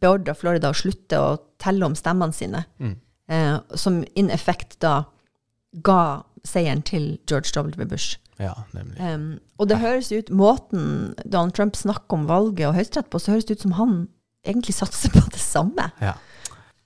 [0.00, 2.96] beordra Florida å slutte å telle om stemmene sine, Mm.
[3.30, 5.04] Eh, som in effekt da
[5.86, 7.86] ga seieren til George W.
[7.86, 8.18] Bush.
[8.40, 8.96] Ja, nemlig.
[9.04, 13.34] Um, og det høres ut, måten Donald Trump snakker om valget og Høyesterett på, så
[13.34, 13.94] høres det ut som han
[14.46, 15.90] egentlig satser på det samme.
[16.00, 16.14] Ja.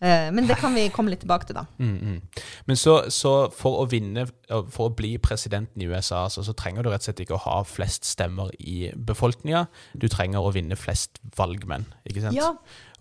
[0.04, 1.64] Eh, men det kan vi komme litt tilbake til, da.
[1.84, 2.44] Mm, mm.
[2.68, 4.26] Men så, så for å vinne,
[4.72, 7.44] for å bli presidenten i USA, altså, så trenger du rett og slett ikke å
[7.44, 9.66] ha flest stemmer i befolkninga.
[10.00, 12.36] Du trenger å vinne flest valgmenn, ikke sant?
[12.36, 12.52] Ja,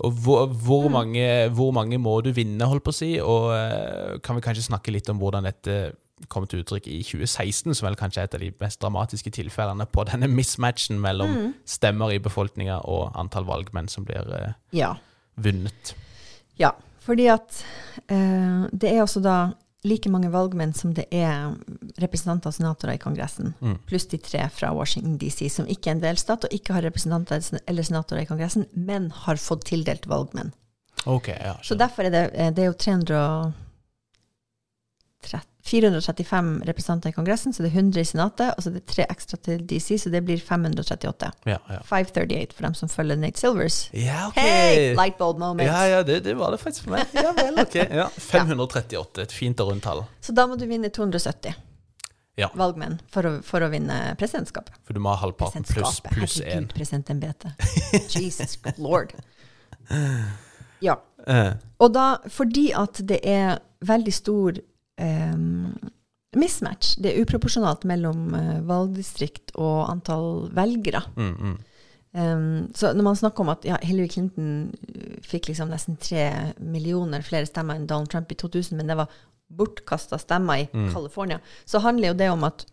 [0.04, 3.12] Og hvor, hvor, mange, hvor mange må du vinne, holdt på å si?
[3.22, 5.94] Og eh, kan vi kanskje snakke litt om hvordan dette
[6.32, 9.88] kom til uttrykk i 2016, som vel kanskje er et av de mest dramatiske tilfellene
[9.92, 14.94] på denne mismatchen mellom stemmer i befolkninga og antall valgmenn som blir eh, ja.
[15.36, 15.96] vunnet.
[16.62, 16.72] Ja,
[17.04, 17.63] fordi at
[18.08, 19.36] eh, det er også da
[19.84, 21.52] like mange valgmenn som det er
[22.00, 23.78] representanter og senatorer i Kongressen, Mm.
[23.89, 27.44] pluss de tre fra Washington DC, som ikke er en delstat og ikke har representanter
[27.68, 30.54] eller senatorer i Kongressen, men har fått tildelt valgmenn.
[31.06, 31.58] Ok, ja.
[31.63, 33.54] Så derfor er det, eh, det er jo 330
[35.63, 39.06] 435 representanter i Kongressen, så det er 100 i Senatet, og så er det tre
[39.10, 41.30] ekstra til DC, så det blir 538.
[41.47, 41.78] ja, ja.
[41.88, 43.78] 538 for dem som følger Nate Silvers.
[43.95, 44.39] Ja, ok.
[44.43, 45.67] Hey, lightbulb moment.
[45.69, 47.13] Ja, ja, det, det var det faktisk for meg.
[47.15, 47.78] Ja vel, ok.
[48.02, 50.04] Ja, 538, et fint og rundt tall.
[50.21, 51.56] Så da må du vinne 270
[52.41, 52.49] Ja.
[52.58, 54.76] valgmenn for å, for å vinne presidentskapet.
[54.84, 56.67] For du må ha halvparten pluss pluss én.
[56.73, 57.56] presidentembetet.
[58.17, 59.13] Jesus lord.
[60.84, 60.97] Ja.
[61.28, 64.58] Eh, Og da, fordi at det er veldig stor
[65.04, 65.76] ehm,
[66.39, 71.04] mismatch, det er uproporsjonalt mellom eh, valgdistrikt og antall velgere.
[71.16, 71.60] mm, mm.
[72.13, 76.28] Um, så når man snakker om at ja, Hillary Clinton uh, fikk liksom nesten tre
[76.62, 79.10] millioner flere stemmer enn Donald Trump i 2000, men det var
[79.50, 80.92] bortkasta stemmer i Mm.
[80.94, 82.68] California, så handler jo det om at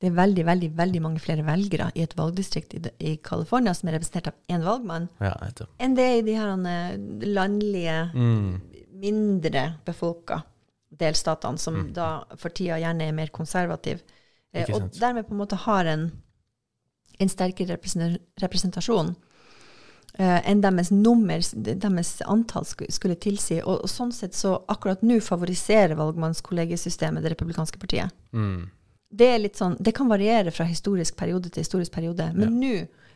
[0.00, 3.88] det er veldig veldig, veldig mange flere velgere i et valgdistrikt i, i California som
[3.88, 5.32] er representert av én valgmann, Ja,
[5.80, 8.60] enn det er i de her eh, landlige, Mm.
[9.00, 10.42] mindre befolka
[10.98, 11.92] delstatene, som Mm.
[11.92, 14.00] da for tida gjerne er mer konservative.
[14.52, 16.10] Eh, og dermed på en måte har en,
[17.18, 17.76] en sterkere
[18.40, 19.14] representasjon
[20.18, 23.60] eh, enn deres nummer, deres antall skulle tilsi.
[23.62, 28.14] Og, og sånn sett så akkurat nå favoriserer valgmannskollegiesystemet det republikanske partiet.
[28.32, 28.70] Mm.
[29.10, 32.74] Det sånn, det kan variere fra historisk periode til historisk periode, men nå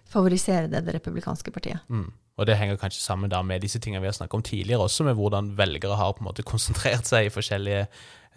[0.08, 1.80] favoriserer det det republikanske partiet.
[1.88, 2.10] Mm.
[2.40, 5.04] Og det henger kanskje sammen da med disse tingene vi har snakket om tidligere, også
[5.04, 7.86] med hvordan velgere har på en måte konsentrert seg i forskjellige,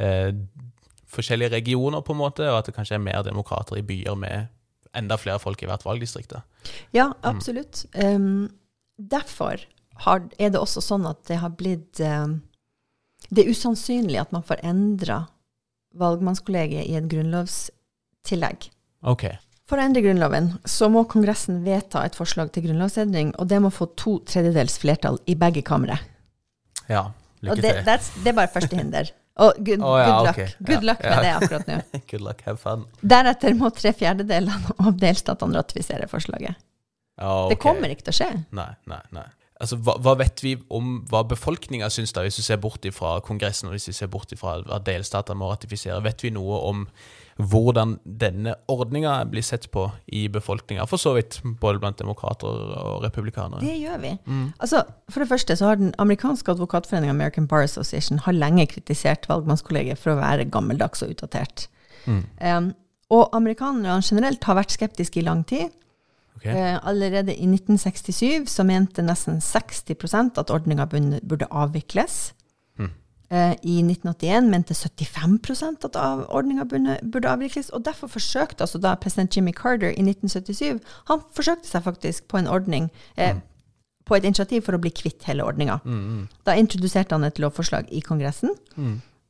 [0.04, 0.32] eh,
[1.08, 4.52] forskjellige regioner, på en måte, og at det kanskje er mer demokrater i byer med
[4.96, 6.36] enda flere folk i hvert valgdistrikt.
[6.96, 7.86] Ja, absolutt.
[7.96, 8.50] Um,
[8.98, 9.64] derfor
[10.06, 12.42] har, er det også sånn at det har blitt um,
[13.30, 15.26] Det er usannsynlig at man får endra
[15.98, 18.68] valgmannskollegiet i et grunnlovstillegg.
[19.08, 19.26] Ok.
[19.66, 23.72] For å endre Grunnloven så må Kongressen vedta et forslag til grunnlovsendring, og det må
[23.74, 25.98] få to tredjedels flertall i begge kamre.
[26.86, 27.08] Ja,
[27.42, 27.80] lykke til.
[27.88, 29.10] Det, det er bare første hinder.
[29.42, 31.24] Og good, oh, ja, good luck, luck, good Ja, med ja.
[31.24, 31.80] det akkurat nå.
[32.12, 32.86] Good luck, have fun.
[33.02, 36.62] Deretter må tre fjerdedeler av delstatene ratifisere forslaget.
[37.20, 38.30] Ja, Det kommer ikke til å skje.
[38.56, 39.26] Nei, nei, nei.
[39.60, 43.18] Altså, hva, hva vet vi om hva befolkninga syns, da, hvis vi ser bort fra
[43.24, 46.00] Kongressen og hvis vi ser bort fra hva delstatene må ratifisere?
[46.06, 46.88] Vet vi noe om
[47.36, 53.04] hvordan denne ordninga blir sett på i befolkninga, for så vidt både blant demokrater og
[53.04, 53.60] republikanere?
[53.60, 54.14] Det gjør vi.
[54.24, 54.46] Mm.
[54.64, 59.28] Altså, for det første så har den amerikanske advokatforeninga American Bar Association har lenge kritisert
[59.28, 61.68] valgmannskollegiet for å være gammeldags og utdatert.
[62.08, 62.24] Mm.
[62.40, 62.72] Um,
[63.12, 65.76] og amerikanerne generelt har vært skeptiske i lang tid.
[66.40, 66.56] Okay.
[66.56, 72.30] Uh, allerede i 1967 så mente nesten 60% at ordninga burde avvikles.
[73.32, 73.36] Mm.
[73.36, 75.98] Uh, I 1981 mente 75% at
[76.30, 77.70] ordninga burde, avvikles.
[77.70, 82.38] Og derfor forsøkte altså da president Jimmy Carter i 1977 Han forsøkte seg faktisk på
[82.38, 83.42] en ordning eh, mm.
[84.06, 85.80] på et initiativ for å bli kvitt hele ordninga.
[85.84, 86.24] Mm, mm.
[86.46, 88.54] da introduserte han et lovforslag i Kongressen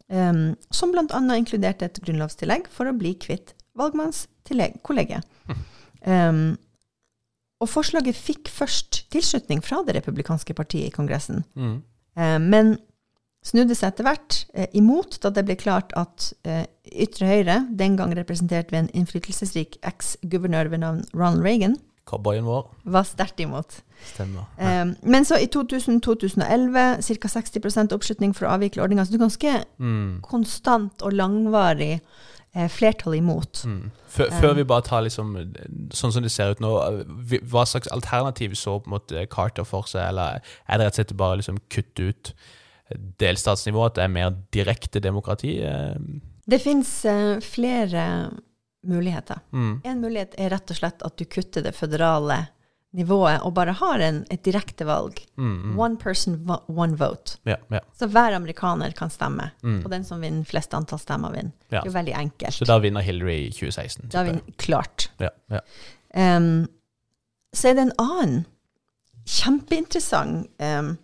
[0.08, 1.22] um, som bl.a.
[1.38, 5.26] inkluderte et grunnlovstillegg for å bli kvitt valgmannskollegiet.
[6.06, 6.56] Um,
[7.64, 11.78] og forslaget fikk først tilslutning fra det republikanske partiet i Kongressen, mm.
[12.20, 12.76] uh, men
[13.46, 16.66] snudde seg etter hvert eh, imot da det ble klart at eh,
[17.06, 22.68] ytre høyre, den gang representert ved en innflytelsesrik eks-guvernør ved navn Ronald Reagan, Cowboyen vår.
[22.84, 23.80] Var sterkt imot.
[24.06, 24.46] Stemmer.
[24.60, 27.32] Um, men så i 2000-2011 ca.
[27.34, 29.06] 60 oppslutning for å avvikle ordninga.
[29.06, 30.12] Så det er ganske mm.
[30.26, 33.64] konstant og langvarig eh, flertall imot.
[33.66, 33.90] Mm.
[34.16, 35.34] Før, før, vi bare tar liksom,
[35.98, 36.76] sånn som det ser ut nå,
[37.50, 41.02] hva slags alternativ så på en måte Carter for seg, eller er det rett og
[41.02, 42.36] slett bare liksom kutte ut
[43.20, 45.58] delstatsnivå, at det er mer direkte demokrati?
[45.66, 45.96] Eh?
[46.46, 48.04] Det fins uh, flere
[48.86, 49.42] muligheter.
[49.52, 49.82] Mm.
[49.84, 52.46] En mulighet er rett og slett at du kutter det føderale
[52.96, 55.20] nivået og bare har en, et direktevalg.
[55.36, 55.80] Mm, mm.
[55.80, 57.40] One person, one vote.
[57.44, 57.82] Ja, ja.
[57.98, 59.50] Så hver amerikaner kan stemme.
[59.64, 59.82] Mm.
[59.84, 61.52] Og den som vinner flest antall stemmer, vinner.
[61.68, 61.82] Ja.
[61.82, 62.60] Det er jo veldig enkelt.
[62.62, 64.10] Så da vinner Hillary i 2016?
[64.14, 65.10] Da vinner Klart.
[66.16, 66.68] Um,
[67.56, 68.46] så er det en annen
[69.26, 70.96] kjempeinteressant um,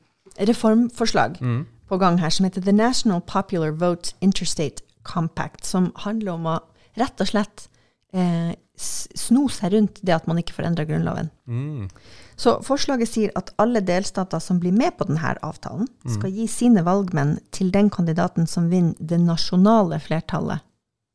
[0.47, 1.61] reformforslag mm.
[1.89, 6.57] på gang her, som heter The National Popular Vote Interstate Compact, som handler om å
[6.99, 7.67] rett og slett
[8.13, 8.51] eh,
[8.81, 11.29] sno seg rundt det at man ikke får endra Grunnloven.
[11.45, 11.87] Mm.
[12.39, 16.15] Så forslaget sier at alle delstater som blir med på denne avtalen, mm.
[16.15, 20.65] skal gi sine valgmenn til den kandidaten som vinner det nasjonale flertallet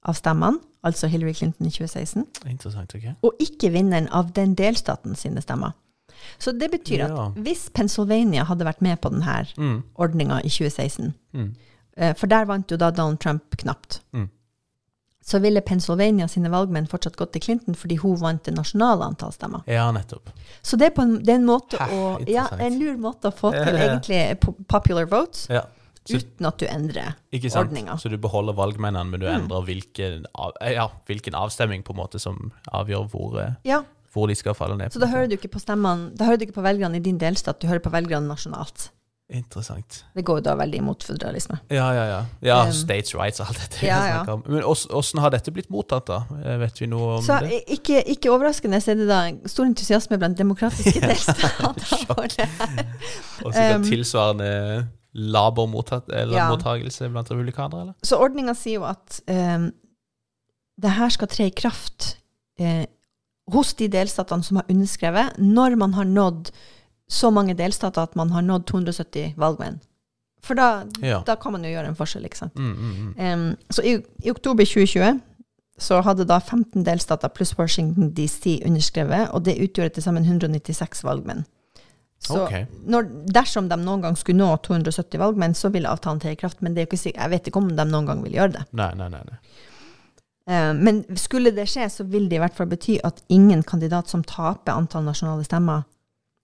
[0.07, 2.29] av stemmene, altså Hillary Clinton i 2016,
[2.95, 3.17] okay.
[3.27, 5.75] og ikke vinneren av den delstaten sine stemmer.
[6.39, 7.11] Så det betyr ja.
[7.11, 9.79] at hvis Pennsylvania hadde vært med på denne mm.
[9.95, 11.55] ordninga i 2016, mm.
[11.97, 14.27] Eh, for der vant jo da Donald Trump knapt, mm
[15.27, 19.33] så ville Pennsylvania sine valgmenn fortsatt gått til Clinton fordi hun vant det nasjonale antall
[19.35, 19.65] stemmer.
[19.67, 20.31] Ja, nettopp.
[20.63, 23.35] Så det er, en, det er en, måte Hæ, å, ja, en lur måte å
[23.35, 24.21] få til egentlig
[24.71, 25.49] popular votes.
[25.51, 25.65] Ja.
[26.07, 27.17] Så, uten at du endrer
[27.59, 27.97] ordninga.
[27.99, 29.33] Så du beholder valgmennene, men du mm.
[29.33, 30.29] endrer hvilken,
[30.63, 33.83] ja, hvilken, avstemming på en måte som avgjør hvor, eh, ja.
[34.17, 34.95] Hvor de skal falle ned.
[34.95, 37.21] Så da hører du ikke på stemmene, da hører du ikke på velgerne i din
[37.21, 38.91] delstat, du hører på velgerne nasjonalt.
[39.35, 40.05] Interessant.
[40.15, 41.57] Det går jo da veldig imot føderalisme.
[41.75, 42.19] Ja, ja, ja.
[42.47, 43.81] ja um, states rights og alt dette.
[43.83, 44.37] Ja, ja.
[44.47, 46.21] Men hvordan har dette blitt mottatt, da?
[46.45, 47.59] Eh, vet vi noe om så, det?
[47.75, 49.19] Ikke, ikke, overraskende så er det da
[49.51, 52.47] stor entusiasme blant demokratiske delstater for det
[53.45, 54.53] og sikkert um, tilsvarende
[55.17, 57.99] laber mottagelse blant republikanere, eller?
[58.07, 59.73] Så ordninga sier jo at um,
[60.87, 62.13] det her skal tre i kraft
[62.61, 62.85] eh,
[63.53, 66.51] hos de delstatene som har underskrevet, når man har nådd
[67.09, 69.79] så mange delstater at man har nådd 270 valgmenn.
[70.43, 71.23] For da, ja.
[71.27, 72.59] da kan man jo gjøre en forskjell, ikke sant.
[72.59, 73.15] Mm, mm, mm.
[73.19, 75.21] Um, så i, i, oktober 2020
[75.79, 81.05] så hadde da 15 delstater pluss Washington DC underskrevet, og det utgjorde til sammen 196
[81.05, 81.45] valgmenn.
[82.23, 82.65] Så okay.
[82.89, 86.63] når, dersom de noen gang skulle nå 270 valgmenn, så ville avtalen tre i kraft,
[86.65, 88.65] men jeg vet ikke om de noen gang vil gjøre det.
[88.79, 89.41] Nei, nei, nei, nei.
[90.51, 94.11] Uh, men skulle det skje, så vil det i hvert fall bety at ingen kandidat
[94.13, 95.87] som taper antall nasjonale stemmer,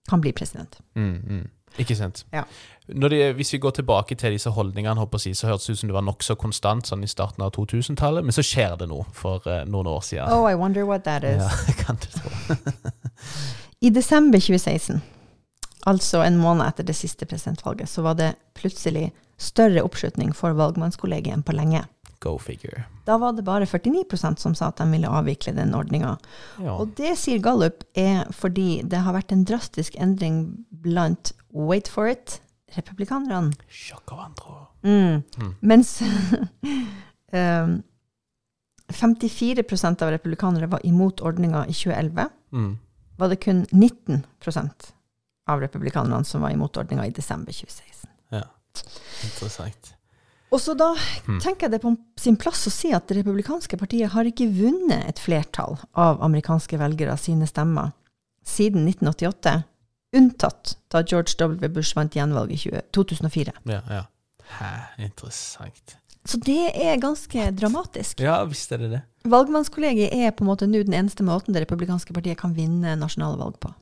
[0.09, 0.81] kan bli president.
[0.99, 1.43] Mm, mm.
[1.79, 2.25] Ikke sant.
[2.33, 2.43] Ja.
[2.87, 5.95] De, hvis vi går tilbake til disse holdningene, si, så hørtes det ut som det
[5.95, 9.63] var nokså konstant sånn i starten av 2000-tallet, men så skjer det noe for uh,
[9.65, 10.27] noen år siden.
[10.29, 11.39] Oh, I wonder what that is.
[11.39, 12.29] Ja, kan du tro.
[13.83, 15.01] I desember 2016,
[15.87, 21.33] altså en måned etter det siste presidentvalget, så var det plutselig større oppslutning for valgmannskollegiet
[21.39, 21.85] enn på lenge.
[22.23, 22.85] Go figure.
[23.07, 26.15] Da var det bare 49% som sa at de ville avvikle den ordninga.
[26.63, 26.77] Ja.
[26.77, 30.45] Og det, sier Gallup, er fordi det har vært en drastisk endring
[30.85, 32.39] blant wait for it
[32.77, 33.53] republikanerne.
[33.67, 34.59] Sjokk av andre.
[34.83, 35.23] Mm.
[35.37, 35.51] Mm.
[35.59, 36.01] Mens
[37.31, 37.81] um,
[38.93, 42.77] 54% av republikanere var imot ordninga i 2011, mm.
[43.17, 44.93] var det kun 19%
[45.49, 48.09] av republikanerne som var imot ordninga i desember 2016.
[48.29, 48.47] Ja,
[49.23, 49.93] interessant.
[50.53, 51.39] Og så da hmm.
[51.41, 55.07] tenker jeg det på sin plass å si at Det republikanske partiet har ikke vunnet
[55.09, 57.93] et flertall av amerikanske velgere sine stemmer
[58.45, 59.63] siden 1988.
[60.13, 61.69] unntatt da George W.
[61.73, 63.55] Bush vant gjenvalget i 2004.
[63.65, 64.03] Ja, ja.
[64.59, 64.71] Hæ,
[65.07, 65.97] interessant.
[66.25, 68.21] Så det er ganske dramatisk.
[68.23, 69.01] Ja, visst er det det.
[69.27, 73.39] Valgmannskollegiet er på en måte nå den eneste måten det republikanske partiet kan vinne nasjonale
[73.39, 73.73] valg på.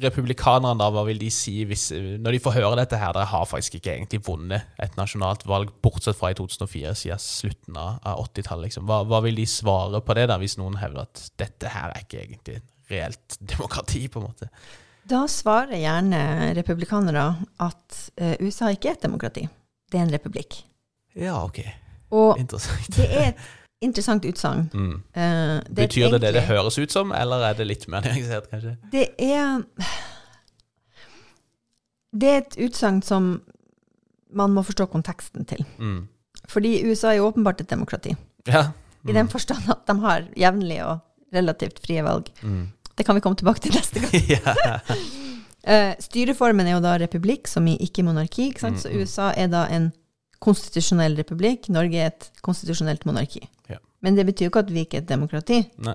[0.00, 1.90] Republikanerne, da, hva vil de si hvis,
[2.22, 3.12] når de får høre dette her?
[3.16, 7.78] Dere har faktisk ikke egentlig vunnet et nasjonalt valg, bortsett fra i 2004, siden slutten
[7.80, 8.70] av 80-tallet.
[8.70, 8.86] Liksom.
[8.88, 12.06] Hva, hva, vil de svare på det, da, hvis noen hevder at dette her er
[12.06, 12.60] ikke egentlig
[12.90, 14.06] reelt demokrati?
[14.08, 14.50] på en måte?
[15.10, 17.28] Da svarer gjerne republikanere
[17.62, 19.46] at uh, USA ikke er et demokrati,
[19.90, 20.60] det er en republikk.
[21.18, 21.64] Ja, ok.
[22.14, 22.90] Og Interessant.
[22.96, 23.48] det er et
[23.80, 24.68] interessant utsagn.
[24.74, 24.94] Mm.
[25.16, 28.50] Uh, det Betyr det det det høres ut som, eller er det litt mer nyansert,
[28.52, 28.76] kanskje?
[28.92, 29.62] Det er
[32.10, 33.36] Det er et utsagn som
[34.34, 35.64] man må forstå konteksten til.
[35.78, 36.08] Mm.
[36.50, 38.16] Fordi USA er jo åpenbart et demokrati.
[38.46, 38.70] Ja.
[39.02, 39.10] Mm.
[39.10, 40.98] I den forstand at de har jevnlige og
[41.34, 42.30] relativt frie valg.
[42.42, 42.68] Mm.
[42.98, 44.42] Det kan vi komme tilbake til neste gang.
[45.72, 48.50] uh, styreformen er jo da republikk, som i ikke-monarki.
[48.50, 49.90] Ikke så mm, USA er da en
[50.40, 51.68] konstitusjonell republikk.
[51.68, 53.42] Norge er et konstitusjonelt monarki.
[53.68, 53.76] Ja.
[54.02, 55.60] Men det betyr jo ikke at vi ikke er et demokrati.
[55.84, 55.94] Nei.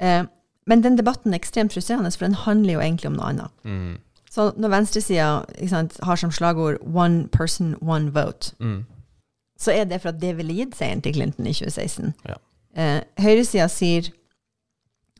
[0.00, 0.22] Eh,
[0.66, 3.50] men den debatten er ekstremt frustrerende, for den handler jo egentlig om noe annet.
[3.66, 3.96] Mm.
[4.30, 5.26] Så når venstresida
[6.06, 8.84] har som slagord 'one person, one vote', Mm.
[9.58, 12.14] så er det for at det ville gitt seieren til Clinton i 2016.
[12.28, 12.34] Ja.
[12.76, 14.10] Eh, Høyresida sier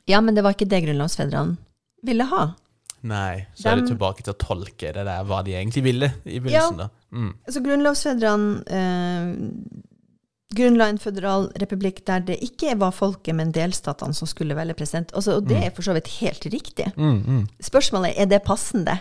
[0.08, 1.56] ja, men det var ikke det grunnlovsfedrene
[2.04, 2.54] ville ha.
[3.02, 6.38] Nei, så er det tilbake til å tolke det der hva de egentlig ville i
[6.38, 6.88] begynnelsen, da.
[7.12, 7.32] Mm.
[7.46, 9.80] Altså grunnlovsfedrene eh,
[10.52, 15.12] grunnla en føderal republikk der det ikke var folket, men delstatene som skulle velge president.
[15.16, 15.64] Altså, og det Mm.
[15.66, 16.92] er for så vidt helt riktig.
[16.96, 17.46] Mm, mm.
[17.60, 18.98] Spørsmålet er er det passende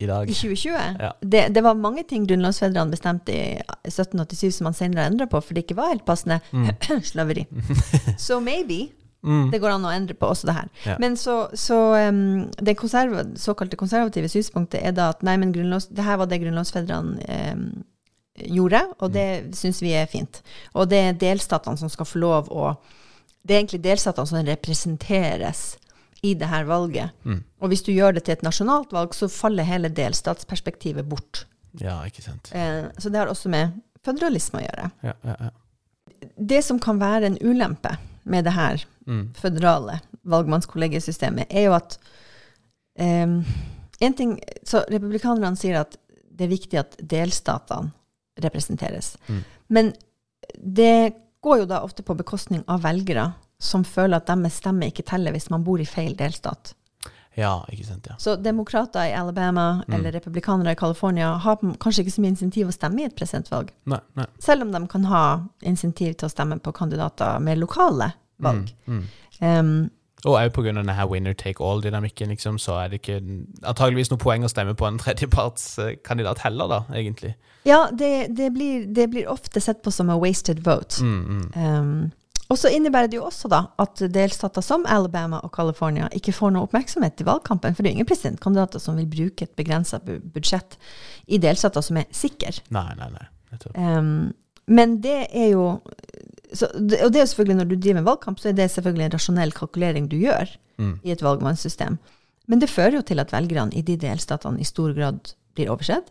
[0.00, 0.28] I dag.
[0.28, 0.96] i 2020.
[1.00, 1.12] Ja.
[1.22, 5.54] Det, det var mange ting grunnlovsfedrene bestemte i 1787 som man senere endra på, for
[5.54, 6.40] det ikke var helt passende.
[7.02, 7.46] Slaveri.
[8.18, 8.88] Så maybe
[9.26, 9.48] Mm.
[9.50, 10.68] det går an å endre på også det her.
[10.86, 10.96] Ja.
[11.02, 15.88] Men så, så um, det konserva såkalte konservative synspunktet er da at nei, men grunnlovs,
[15.90, 17.64] det her var det grunnlovsfedrene um,
[18.36, 20.42] gjorde, og det syns vi er fint.
[20.76, 22.76] Og det er delstatene som skal få lov å
[23.46, 25.76] Det er egentlig delstatene som representeres
[26.26, 27.14] i det her valget.
[27.22, 27.44] Mm.
[27.62, 31.44] Og hvis du gjør det til et nasjonalt valg, så faller hele delstatsperspektivet bort.
[31.78, 32.50] Ja, ikke sant.
[32.50, 34.90] Uh, så det har også med føderalisme å gjøre.
[35.06, 36.26] Ja, ja, ja.
[36.36, 37.94] Det som kan være en ulempe
[38.26, 39.32] med det her Mm.
[39.38, 41.98] føderale valgmannskollegiesystemet, er jo at
[42.98, 43.44] um,
[44.00, 44.32] en ting,
[44.66, 45.94] så Republikanerne sier at
[46.36, 47.92] det er viktig at delstatene
[48.42, 49.14] representeres.
[49.28, 49.44] Mm.
[49.68, 49.92] Men
[50.58, 53.30] det går jo da ofte på bekostning av velgere
[53.62, 56.74] som føler at deres stemme ikke teller hvis man bor i feil delstat.
[57.36, 58.06] ja, ikke sant.
[58.08, 58.14] Ja.
[58.18, 59.94] Så demokrater i Alabama Mm.
[59.94, 63.70] eller republikanere i California har kanskje ikke så mye insentiv å stemme i et presidentvalg.
[63.84, 64.26] Nei, nei.
[64.38, 65.24] Selv om de kan ha
[65.62, 68.72] insentiv til å stemme på kandidater med lokale valg.
[68.86, 69.06] Mm, mm.
[69.40, 69.90] Um,
[70.26, 70.72] Og òg pga.
[70.72, 73.20] denne winner take all-dynamikken, liksom, så er det ikke
[73.62, 77.34] antageligvis noe poeng å stemme på en tredjepartskandidat heller, da, egentlig.
[77.64, 81.02] ja, det, det, blir, det blir ofte sett på som a wasted vote.
[81.04, 81.50] Mm.
[81.54, 82.12] Um,
[82.48, 86.52] og så innebærer det jo også da at delstater som Alabama og California ikke får
[86.54, 90.78] noe oppmerksomhet i valgkampen, for det er ingen presidentkandidater som vil bruke et begrensa budsjett
[91.26, 92.54] i delstater som er sikre.
[92.70, 93.26] Nei, nei, nei.
[93.74, 94.32] Um,
[94.68, 95.80] men det er jo
[96.54, 99.04] så, Og det er jo selvfølgelig når du driver en valgkamp, så er det selvfølgelig
[99.04, 100.46] en rasjonell kalkulering du gjør
[100.78, 101.00] Mm.
[101.04, 101.98] i et valgmannssystem.
[102.48, 106.04] Men det fører jo til at velgerne i de delstatene i stor grad blir oversett,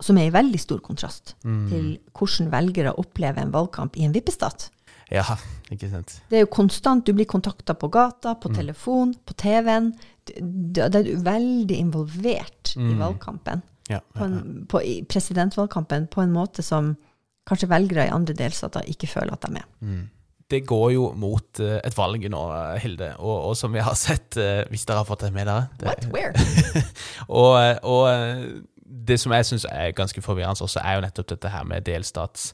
[0.00, 1.68] som er i veldig stor kontrast Mm.
[1.68, 4.70] til hvordan velgere opplever en valgkamp i en vippestat.
[5.12, 5.22] Ja,
[5.70, 6.20] ikke sant.
[6.30, 8.40] Det er jo konstant, du blir kontakta på gata, Mm.
[8.40, 9.92] på telefon, på TV-en.
[10.72, 12.98] Da er du veldig involvert i Mm.
[12.98, 16.96] valgkampen, Ja, ja, ja, På en, på, i presidentvalgkampen, på en måte som
[17.48, 19.70] kanskje velgere i andre delstater ikke føler at de er.
[19.80, 20.04] Mm.
[20.50, 22.42] Det går jo mot eh, et valg nå,
[22.82, 25.68] Hilde, og, og som vi har sett, eh, hvis dere har fått det med dere
[25.80, 26.08] det, What?
[26.12, 26.84] Where?
[27.40, 28.44] og, og eh,
[28.84, 32.52] det som jeg syns er ganske forvirrende også, er jo nettopp dette her med delstats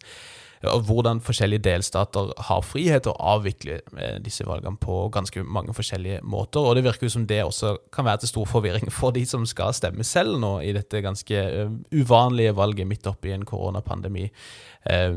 [0.68, 5.72] og hvordan forskjellige delstater har frihet til å avvikle eh, disse valgene på ganske mange
[5.76, 6.60] forskjellige måter.
[6.60, 9.46] Og det virker jo som det også kan være til stor forvirring for de som
[9.48, 14.26] skal stemme selv nå i dette ganske eh, uvanlige valget midt oppi en koronapandemi.
[14.92, 15.16] Eh,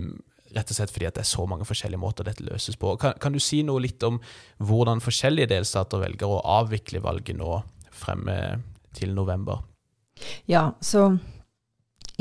[0.54, 2.96] rett og slett fordi det er så mange forskjellige måter dette løses på.
[3.02, 4.22] Kan, kan du si noe litt om
[4.64, 7.60] hvordan forskjellige delstater velger å avvikle valget nå
[7.92, 8.30] frem
[8.96, 9.64] til november?
[10.46, 11.10] Ja, så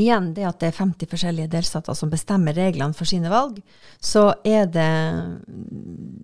[0.01, 3.59] igjen det at det er 50 forskjellige delstater som bestemmer reglene for sine valg,
[4.01, 4.88] så er det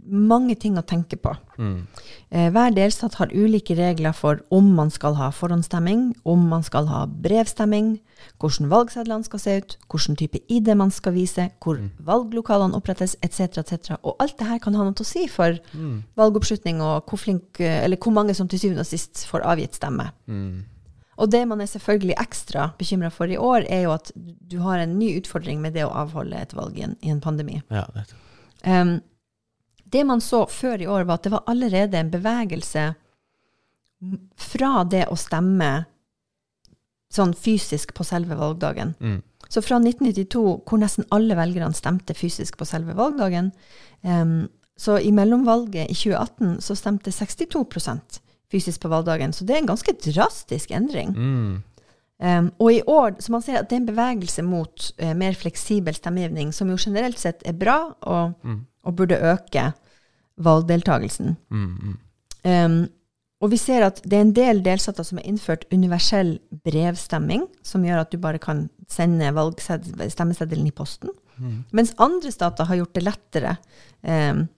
[0.09, 1.35] mange ting å tenke på.
[1.61, 1.83] Mm.
[2.31, 6.89] Eh, hver delstat har ulike regler for om man skal ha forhåndsstemming, om man skal
[6.89, 7.99] ha brevstemming,
[8.41, 13.61] hvordan valgsedlene skal se ut, hvilken type ID man skal vise, hvor valglokalene opprettes, etc.,
[13.61, 13.99] etc.
[14.01, 15.61] Og alt det her kan ha noe å si for
[16.19, 19.77] valgoppslutning og hvor, flink, eh, eller hvor mange som til syvende og sist får avgitt
[19.77, 20.09] stemme.
[20.27, 20.65] Mm.
[21.19, 24.79] Og det man er selvfølgelig ekstra bekymra for i år, er jo at du har
[24.79, 27.59] en ny utfordring med det å avholde et valg i en, i en pandemi.
[27.75, 28.07] Ja, det.
[28.63, 28.99] Um,
[29.91, 32.93] det man så før i år, var at det var allerede en bevegelse
[34.39, 35.73] fra det å stemme
[37.11, 38.93] sånn fysisk på selve valgdagen.
[39.01, 39.23] Mm.
[39.49, 43.51] Så fra 1992, hvor nesten alle velgerne stemte fysisk på selve valgdagen,
[44.05, 44.47] um,
[44.79, 47.65] så i mellomvalget i 2018 så stemte 62
[48.53, 49.33] fysisk på valgdagen.
[49.33, 51.15] Så det er en ganske drastisk endring.
[51.17, 51.57] Mm.
[52.19, 55.37] Um, og i år, så man ser at det er en bevegelse mot uh, mer
[55.39, 58.33] fleksibel stemmegivning, som jo generelt sett er bra og,
[58.83, 59.69] og burde øke
[60.43, 61.37] valgdeltagelsen.
[61.51, 61.69] Mm.
[61.79, 61.99] Mm.
[62.49, 62.81] Um,
[63.39, 67.85] og vi ser at det er en del delstater som har innført universell brevstemming, som
[67.87, 69.31] gjør at du bare kan sende
[70.11, 71.13] stemmeseddelen i posten.
[71.71, 73.57] Mens andre stater har gjort det lettere.
[74.03, 74.49] Um,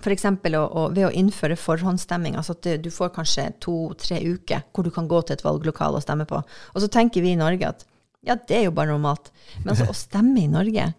[0.00, 0.24] F.eks.
[0.42, 2.36] Ved å innføre forhåndsstemming.
[2.36, 6.02] altså at du får kanskje to-tre uker hvor du kan gå til et valglokale og
[6.02, 6.40] stemme på.
[6.74, 7.86] Og så tenker vi i Norge at
[8.22, 9.30] ja, det er jo bare normalt.
[9.64, 10.90] Men altså, å stemme i Norge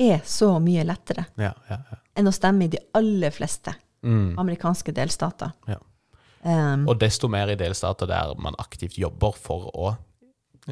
[0.00, 1.96] er så mye lettere Ja, ja, ja.
[2.16, 4.38] enn å stemme i de aller fleste Mm.
[4.40, 5.50] amerikanske delstater.
[5.68, 5.76] Ja.
[6.42, 9.90] Um, Og desto mer i delstater der man aktivt jobber for å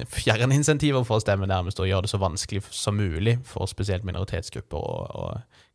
[0.07, 4.07] fjerne insentiver for å stemme nærmest, og gjøre det så vanskelig som mulig for spesielt
[4.07, 5.25] minoritetsgrupper å, å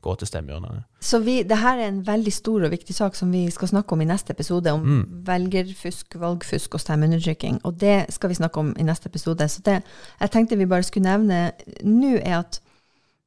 [0.03, 0.83] gå til stemmeurnene.
[0.99, 3.95] så vi, det her er en veldig stor og viktig sak som vi skal snakke
[3.95, 7.61] om i neste episode, om velgerfusk, valgfusk og stemmeundertrykking.
[7.63, 9.47] Og det skal vi snakke om i neste episode.
[9.49, 9.79] Så det
[10.19, 11.53] jeg tenkte vi bare skulle nevne
[11.83, 12.59] nå, er at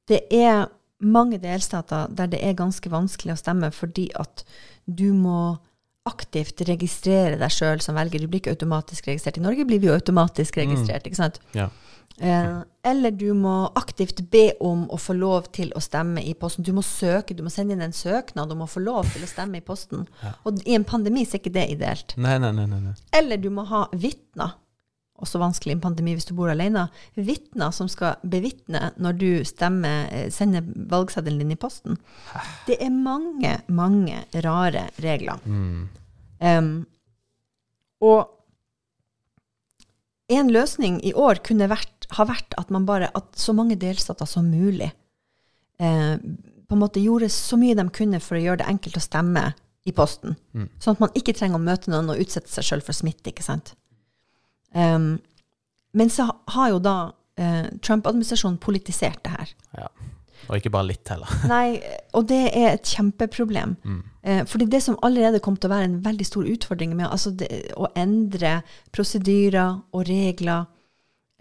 [0.09, 0.66] det er
[1.01, 4.44] mange delstater der det er ganske vanskelig å stemme fordi at
[4.86, 5.57] du må
[6.09, 8.23] aktivt registrere deg sjøl som velger.
[8.23, 9.41] Du blir ikke automatisk registrert.
[9.41, 11.41] I Norge blir vi jo automatisk registrert, ikke sant?
[11.57, 11.69] Ja.
[12.19, 16.65] Eh, eller du må aktivt be om å få lov til å stemme i posten.
[16.65, 19.31] Du må søke, du må sende inn en søknad om å få lov til å
[19.31, 20.07] stemme i posten.
[20.49, 22.17] Og i en pandemi så er ikke det ideelt.
[22.17, 22.55] Nei, nei.
[22.57, 22.95] nei, nei.
[23.17, 24.57] Eller du må ha vitner.
[25.23, 26.87] Også vanskelig i en pandemi hvis du bor alene.
[27.17, 31.97] Vitner som skal bevitne når du stemmer, eh, sender valgseddelen din i posten.
[32.67, 35.41] Det er mange, mange rare regler.
[36.41, 36.87] Em,
[38.05, 38.33] og
[40.29, 44.27] en løsning i år kunne vært, ha vært at man bare, at så mange delstater
[44.27, 44.91] som mulig
[45.79, 46.17] eh,
[46.67, 49.55] på en måte gjorde så mye de kunne for å gjøre det enkelt å stemme
[49.87, 50.35] i posten.
[50.83, 53.45] Sånn at man ikke trenger å møte noen og utsette seg sjøl for smitte, ikke
[53.47, 53.77] sant.
[54.75, 55.17] Em,
[55.97, 56.97] men så har jo da
[57.41, 59.55] eh, Trump-administrasjonen politisert det her.
[59.79, 59.89] Ja.
[60.47, 61.33] Og ikke bare litt heller.
[61.51, 61.81] Nei,
[62.17, 63.77] og det er et kjempeproblem.
[64.23, 67.33] Eh, fordi det som allerede kom til å være en veldig stor utfordring med altså
[67.39, 68.61] det, å endre
[68.95, 70.69] prosedyrer og regler,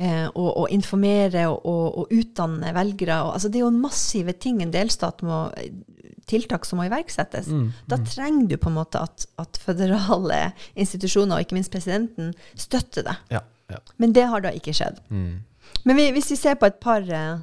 [0.02, 4.36] eh, og, og informere og, og, og utdanne velgere og, altså Det er jo massive
[4.42, 5.46] ting en delstat må
[6.30, 7.50] tiltak som må iverksettes.
[7.90, 10.52] Da trenger du på en måte at, at føderale
[10.82, 13.18] institusjoner, og ikke minst presidenten, støtter det.
[13.34, 13.82] Ja, ja.
[14.02, 15.02] Men det har da ikke skjedd.
[15.10, 15.44] Mm.
[15.86, 17.38] Men vi, hvis vi ser på et par, eh,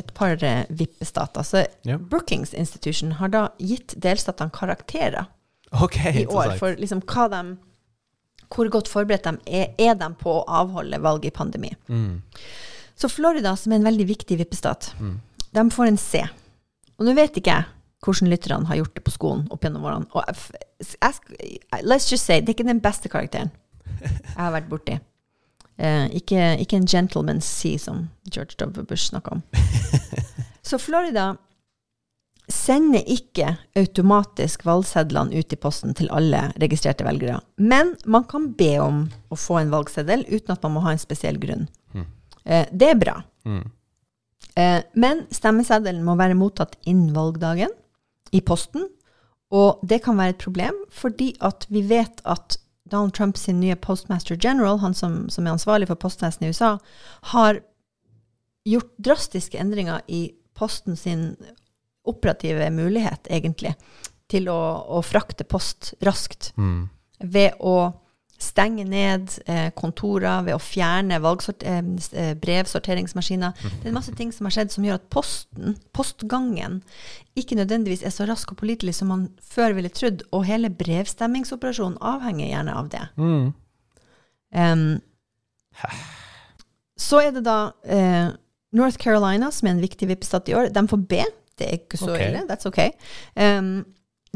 [0.00, 1.98] et par eh, vippestater, så Ja.
[1.98, 5.26] Brookings Institution har da gitt delstatene karakterer
[5.72, 7.42] okay, i år for liksom hva de,
[8.52, 11.72] hvor godt forberedt de er, er de på å avholde valg i pandemi.
[11.88, 12.22] Mm.
[12.96, 14.94] Så Florida, som er en veldig viktig vippestat,
[15.52, 16.22] de får en C.
[16.96, 20.08] Og nå vet ikke jeg hvordan lytterne har gjort det på skolen opp gjennom årene.
[20.12, 23.52] Og jeg, let's just say, det er ikke den beste karakteren
[23.96, 24.98] jeg har vært borti.
[25.76, 28.84] Eh, ikke, ikke en gentleman's sea, som George W.
[28.84, 29.42] Bush snakka om.
[30.68, 31.34] Så Florida
[32.52, 37.40] sender ikke automatisk valgsedlene ut i posten til alle registrerte velgere.
[37.58, 41.02] Men man kan be om å få en valgseddel uten at man må ha en
[41.02, 41.66] spesiell grunn.
[42.46, 43.16] Eh, det er bra.
[43.46, 43.64] Mm.
[44.56, 47.72] Eh, men stemmeseddelen må være mottatt innen valgdagen
[48.32, 48.88] i posten.
[49.54, 52.58] Og det kan være et problem, fordi at vi vet at
[52.90, 56.76] Donald Trump sin nye postmaster general, han som, som er ansvarlig for postvesenet i USA,
[57.32, 57.60] har
[58.66, 61.36] gjort drastiske endringer i posten sin
[62.06, 63.74] operative mulighet, egentlig,
[64.30, 64.58] til å,
[64.98, 66.52] å frakte post raskt.
[66.56, 66.88] Mm.
[67.22, 67.76] Ved å
[68.38, 71.76] stenge ned eh, kontorer, ved å fjerne eh,
[72.12, 73.56] eh, brevsorteringsmaskiner.
[73.82, 76.82] Det er masse ting som har skjedd som gjør at posten, postgangen,
[77.36, 81.98] ikke nødvendigvis er så rask og pålitelig som man før ville trodd, og hele brevstemmingsoperasjonen
[82.00, 83.04] avhenger gjerne av det.
[83.16, 83.46] Mm.
[84.56, 84.86] Um,
[86.96, 88.30] så er det da eh,
[88.76, 90.70] North Carolina, som er en viktig vippestat i år.
[90.72, 91.20] De får B.
[91.56, 92.30] Det er ikke så okay.
[92.30, 92.44] ille.
[92.48, 92.80] That's ok.
[93.36, 93.84] Um,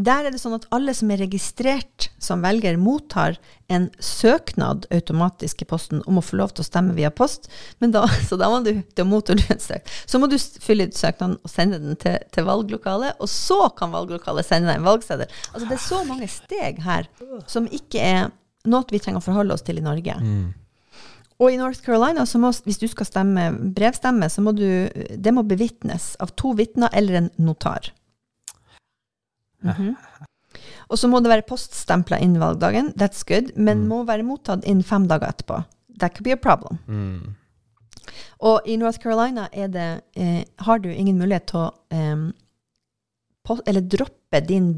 [0.07, 3.39] der er det sånn at alle som er registrert som velger, mottar
[3.71, 7.49] en søknad automatisk i posten om å få lov til å stemme via post.
[7.83, 9.89] Men da, så da må du, da mottar du en søk.
[10.07, 13.95] Så må du fylle ut søknaden og sende den til, til valglokalet, og så kan
[13.95, 15.37] valglokalet sende deg en valgseddel.
[15.53, 17.11] Altså det er så mange steg her
[17.51, 18.33] som ikke er
[18.71, 20.17] noe vi trenger å forholde oss til i Norge.
[21.41, 23.47] Og i North Carolina, så må, hvis du skal stemme
[23.77, 27.89] brevstemme, så må du, det må bevitnes av to vitner eller en notar.
[29.63, 29.97] Mhm.
[30.91, 34.83] Og så må det være poststempla innen valgdagen, that's good, men må være mottatt innen
[34.83, 35.63] fem dager etterpå.
[36.01, 36.81] That could be a problem.
[36.89, 37.37] Mm.
[38.41, 42.33] Og i North Carolina er det, eh, har du ingen mulighet til å eh,
[43.45, 44.73] post, eller droppe din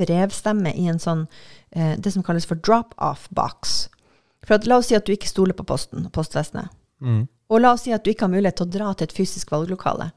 [0.00, 1.26] brevstemme i en sånn,
[1.72, 3.88] eh, det som kalles for drop-off box.
[4.46, 6.70] For at, la oss si at du ikke stoler på posten, postvesenet.
[7.00, 7.26] Mm.
[7.50, 9.52] Og la oss si at du ikke har mulighet til å dra til et fysisk
[9.52, 10.12] valglokale.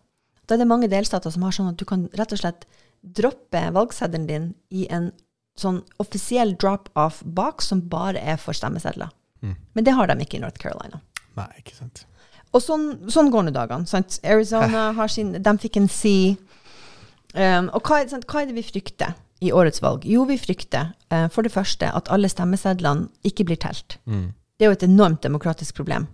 [0.48, 2.68] Da er det mange delstater som har sånn at du kan rett og slett
[3.04, 5.12] droppe valgseddelen din i en
[5.60, 9.12] sånn offisiell drop-off box som bare er for stemmesedler.
[9.44, 9.58] Mm.
[9.76, 11.02] Men det har de ikke i North Carolina.
[11.38, 12.06] Nei, ikke sant.
[12.54, 13.90] Og sånn, sånn går nå dagene.
[13.90, 14.20] Sant?
[14.24, 16.34] Arizona har sin De fikk en C.
[17.34, 20.06] Um, og hva er, sant, hva er det vi frykter i årets valg?
[20.06, 23.98] Jo, vi frykter uh, for det første at alle stemmesedlene ikke blir telt.
[24.06, 24.32] Mm.
[24.58, 26.08] Det er jo et enormt demokratisk problem.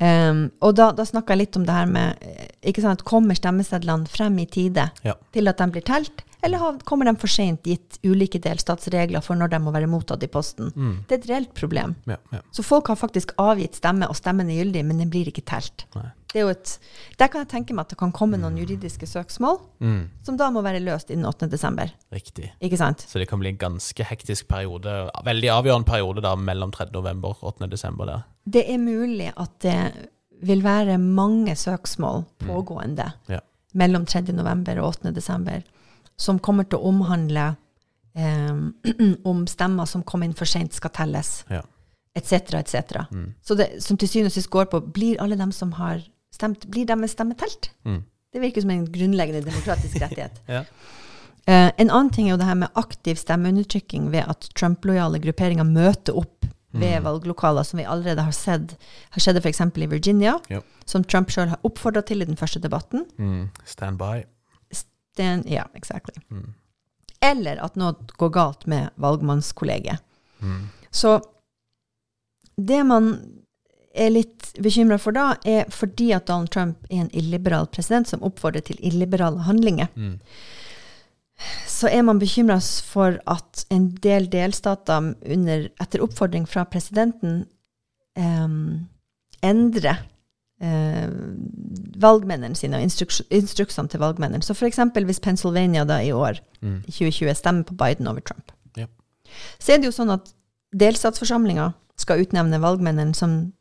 [0.00, 3.36] Um, og da, da snakka jeg litt om det her med eh, ikke sant, Kommer
[3.36, 5.14] stemmesedlene frem i tide Ja.
[5.36, 9.50] til at de blir telt, eller kommer de for sent gitt ulike delstatsregler for når
[9.52, 10.72] de må være mottatt i posten?
[10.74, 10.96] Mm.
[11.08, 11.94] Det er et reelt problem.
[12.10, 12.40] Ja, ja.
[12.50, 15.86] Så folk har faktisk avgitt stemme, og stemmen er gyldig, men den blir ikke telt.
[15.94, 16.08] Nei.
[16.32, 16.70] Det er jo et,
[17.20, 20.08] der kan jeg tenke meg at det kan komme noen juridiske søksmål, Mm.
[20.24, 21.48] som da må være løst innen 8.
[21.52, 21.90] desember.
[22.10, 22.50] Riktig.
[22.62, 23.04] Ikke sant?
[23.06, 26.88] Så det kan bli en ganske hektisk periode, veldig avgjørende periode da, mellom 3.
[26.94, 27.68] november og 8.
[27.70, 28.22] desember der.
[28.48, 30.08] Det er mulig at det
[30.42, 33.38] vil være mange søksmål pågående Ja.
[33.74, 34.32] mellom 3.
[34.32, 35.12] november og 8.
[36.16, 37.56] som kommer til å omhandle
[38.14, 38.54] eh,
[39.30, 41.62] om stemmer som kom inn for sent, skal telles, Ja.
[42.14, 43.34] etc., et Mm.
[43.42, 46.02] Så det som til syvende og sist går på, blir alle dem som har
[46.32, 47.70] stemt, blir deres stemme telt?
[47.84, 48.02] Mm.
[48.32, 50.40] Det virker som en grunnleggende demokratisk rettighet.
[50.48, 50.64] Ja.
[51.46, 55.64] Eh, en annen ting er jo det her med aktiv stemmeundertrykking ved at Trump-lojale grupperinger
[55.64, 57.04] møter opp ved Mm.
[57.04, 58.76] valglokaler, som vi allerede har sett.
[59.10, 59.60] Har skjedd f.eks.
[59.76, 60.64] i Virginia, yep.
[60.86, 63.04] som Trump sjøl har oppfordra til i den første debatten.
[63.18, 63.50] Mm.
[63.66, 64.22] Stand by.
[65.16, 66.14] Den, ja, exactly.
[66.30, 66.54] Mm.
[67.22, 70.02] Eller at noe går galt med valgmannskollegiet.
[70.42, 70.68] Mm.
[70.90, 71.20] Så
[72.56, 73.12] det man
[73.94, 78.24] er litt bekymra for da, er fordi at Donald Trump er en illiberal president som
[78.24, 79.92] oppfordrer til illiberale handlinger.
[79.96, 80.18] Mm.
[81.66, 87.44] så er man bekymra for at en del delstater under, etter oppfordring fra presidenten
[88.18, 88.86] um,
[89.42, 90.04] endrer
[90.62, 91.08] eh,
[92.02, 94.42] valgmennene sine og instruks, instruksene til valgmennene.
[94.44, 94.78] Så f.eks.
[95.06, 96.76] hvis Pennsylvania da i år, Mm.
[96.86, 98.86] i 2020, stemmer på Biden over Trump, Ja.
[99.58, 100.32] så er det jo sånn at
[100.74, 103.52] delstatsforsamlinga skal utnevne valgmennene som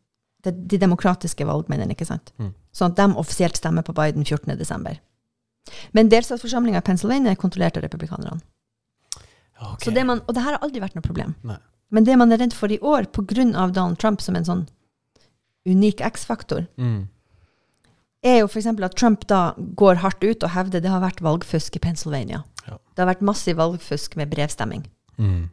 [0.44, 2.32] de, de demokratiske valgmennene, ikke sant?
[2.40, 2.54] Mm.
[2.74, 5.00] Sånn at de offisielt stemmer på Biden 14.12.
[5.94, 8.42] Men delstatsforsamlinga i Pennsylvania er kontrollert av republikanerne.
[9.62, 9.86] Okay.
[9.86, 11.36] Så det man, og det her har aldri vært noe problem.
[11.44, 11.58] Nei.
[11.92, 13.44] Men det man er redd for i år, pga.
[13.74, 14.68] Donald Trump som en sånn
[15.68, 17.08] unik X-faktor, Mm.
[18.24, 18.68] Er jo f.eks.
[18.70, 22.44] at Trump da går hardt ut og hevder det har vært valgfusk i Pennsylvania.
[22.68, 22.78] Ja.
[22.78, 24.86] Det har vært massiv valgfusk med brevstemming.
[25.18, 25.50] Mm.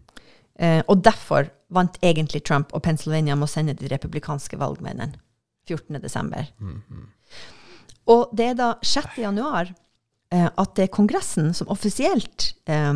[0.59, 5.17] Eh, og derfor vant egentlig Trump, og Pennsylvania må sende de republikanske valgmennene
[5.69, 6.53] 14.12.
[6.59, 6.81] Mm.
[6.89, 7.07] Mm.
[8.09, 9.19] Og det er da 6.
[9.21, 9.71] januar
[10.33, 12.93] eh, at det er Kongressen som offisielt eh,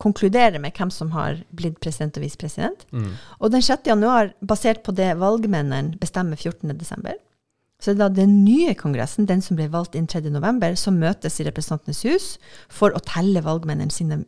[0.00, 2.86] konkluderer med hvem som har blitt president og visepresident.
[2.90, 3.12] Mm.
[3.38, 3.90] Og den 6.
[3.90, 6.72] januar, basert på det valgmennene bestemmer 14.
[7.80, 10.22] desember, det er da den nye kongressen, den som ble valgt inn 3.
[10.30, 14.24] november, som møtes i Representantenes hus for å telle valgmennene sine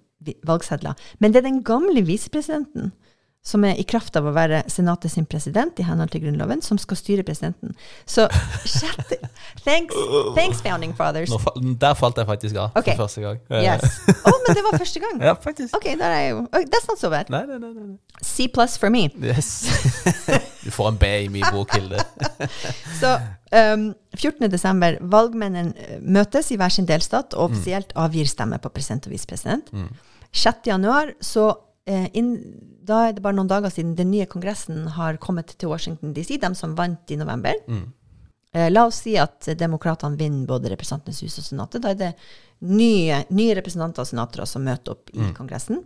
[0.47, 0.95] valgsedler.
[1.21, 2.93] Men det er den gamle visepresidenten,
[3.43, 6.79] som er i kraft av å være senatet sin president i henhold til Grunnloven, som
[6.79, 7.75] skal styre presidenten.
[8.07, 8.29] Så
[9.67, 9.95] Thanks,
[10.37, 11.33] thanks founding fathers.
[11.43, 12.95] Fa- der falt jeg faktisk av okay.
[12.95, 13.41] for første gang.
[13.63, 13.99] Yes.
[14.11, 15.19] Å, men det var første gang.
[15.23, 15.75] Ja, faktisk.
[15.77, 17.31] Ok, der er jeg jo oh, That's not so bad.
[17.35, 17.73] Nei, nei, nei.
[17.75, 18.23] nei.
[18.23, 19.05] C plus for me.
[19.23, 19.51] Yes.
[20.65, 22.03] du får en B i min bok, Hilde.
[23.01, 24.47] Så um, 14.
[24.53, 29.15] desember, valgmennene eh, møtes i hver sin delstat og offisielt avgir stemme på president og
[29.17, 29.75] visepresident.
[29.75, 29.91] Mm.
[30.33, 30.67] 6.
[30.71, 35.55] januar, så inn, da er det bare noen dager siden den nye kongressen har kommet
[35.59, 37.59] til Washington DC, de som vant i november.
[37.67, 37.89] Mm.
[38.53, 41.83] Eh, la oss si at eh, demokratene vinner både Representantenes hus og Senatet.
[41.83, 42.13] Da er det
[42.69, 45.81] nye, nye representanter og senatorer som møter opp i Kongressen.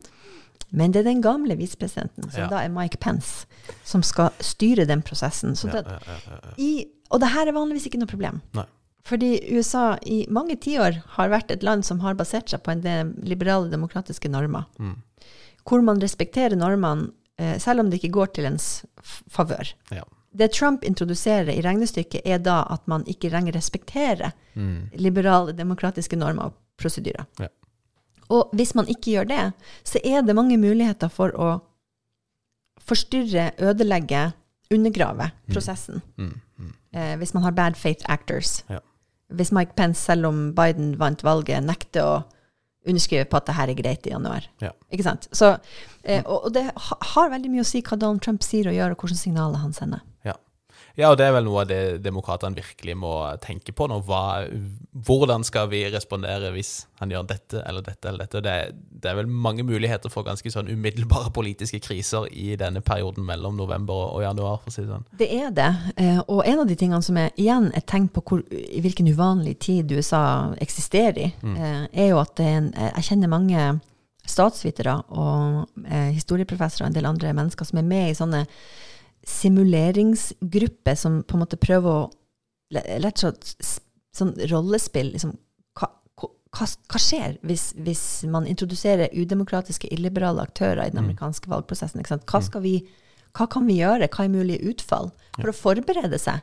[0.76, 2.49] Men det er den gamle visepresidenten, som Ja.
[2.51, 3.47] da er Mike Pence,
[3.84, 5.55] som skal styre den prosessen.
[5.55, 6.55] Så det, ja, ja.
[6.59, 8.42] i, og det her er vanligvis ikke noe problem.
[8.53, 8.66] Nei.
[9.07, 12.82] Fordi USA i mange tiår har vært et land som har basert seg på en
[12.82, 14.66] del liberale demokratiske normer.
[14.82, 14.97] Mm.
[15.67, 18.85] Hvor man respekterer normene, eh, selv om det ikke går til ens
[19.29, 19.73] favør.
[19.91, 20.03] Ja.
[20.37, 24.91] Det Trump introduserer i regnestykket, er da at man ikke lenger respekterer Mm.
[24.95, 27.27] liberale demokratiske normer og prosedyrer.
[27.41, 27.49] Ja.
[28.29, 29.53] Og hvis man ikke gjør det,
[29.85, 31.61] så er det mange muligheter for å
[32.81, 34.33] forstyrre, ødelegge,
[34.71, 36.03] undergrave prosessen.
[36.19, 36.41] Mm.
[36.59, 36.73] Mm.
[36.93, 38.62] Eh, hvis man har bad faith actors.
[38.71, 38.79] Ja.
[39.33, 42.25] Hvis Mike Pence, selv om Biden vant valget, nekter å
[42.87, 44.47] underskrive på at det her er greit i januar.
[44.62, 44.72] Ja.
[44.95, 45.28] Ikke sant?
[45.34, 45.57] Så,
[46.05, 48.95] eh, og, og det har veldig mye å si hva Donald Trump sier og gjør,
[48.95, 50.05] og hvilke signaler han sender.
[50.97, 51.11] Ja.
[51.11, 53.12] og det er vel noe av det demokratene virkelig må
[53.44, 53.99] tenke på nå.
[54.07, 54.47] Hva,
[55.07, 58.42] hvordan skal vi respondere hvis han gjør dette eller dette eller dette?
[58.44, 58.55] Det,
[59.03, 63.59] det er vel mange muligheter for ganske sånn umiddelbare politiske kriser i denne perioden mellom
[63.61, 65.09] november og januar, for å si det sånn.
[65.20, 65.72] Det er det.
[65.97, 69.11] Eh, og en av de tingene som er igjen et tegn på hvor, i hvilken
[69.12, 71.61] uvanlig tid USA eksisterer i, mm.
[71.92, 73.68] er jo at en, eh, jeg kjenner mange
[74.26, 78.44] statsvitere og eh, historieprofessorer og en del andre mennesker som er med i sånne
[79.27, 82.11] simuleringsgrupper som på en måte prøver å
[82.74, 83.83] rett og slett
[84.16, 85.35] sånn rollespill liksom,
[85.77, 92.01] hva, hva, hva skjer hvis, hvis man introduserer udemokratiske, illiberale aktører i den amerikanske valgprosessen?
[92.01, 92.27] Ikke sant?
[92.31, 92.79] Hva, skal vi,
[93.37, 94.09] hva kan vi gjøre?
[94.09, 95.12] Hva er mulige utfall?
[95.37, 96.43] For å forberede seg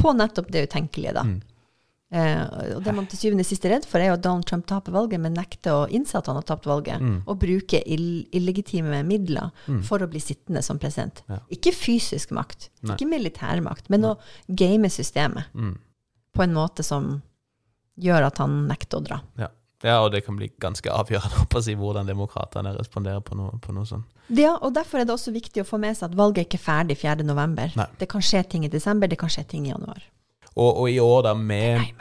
[0.00, 1.14] på nettopp det utenkelige.
[1.14, 1.26] da.
[2.12, 4.44] Eh, og Det man til syvende og sist er redd for, er jo at Donald
[4.44, 8.26] Trump taper valget, men nekter å innse at han har tapt valget, og bruke ill
[8.36, 9.48] illegitime midler
[9.88, 11.22] for å bli sittende som president.
[11.32, 11.38] Ja.
[11.56, 12.94] Ikke fysisk makt, Nei.
[12.98, 15.78] ikke militærmakt, men å game systemet Mm.
[16.36, 17.22] på en måte som
[17.98, 19.20] gjør at han nekter å dra.
[19.38, 19.48] Ja.
[19.82, 23.72] ja, og det kan bli ganske avgjørende å si hvordan demokratene responderer på noe, på
[23.72, 24.04] noe sånt.
[24.28, 26.60] Ja, og Derfor er det også viktig å få med seg at valget er ikke
[26.64, 27.24] ferdig 4.
[27.24, 27.72] november.
[27.98, 30.02] Det kan skje ting i desember, det kan skje ting i januar.
[30.56, 31.86] Og, og i år da med.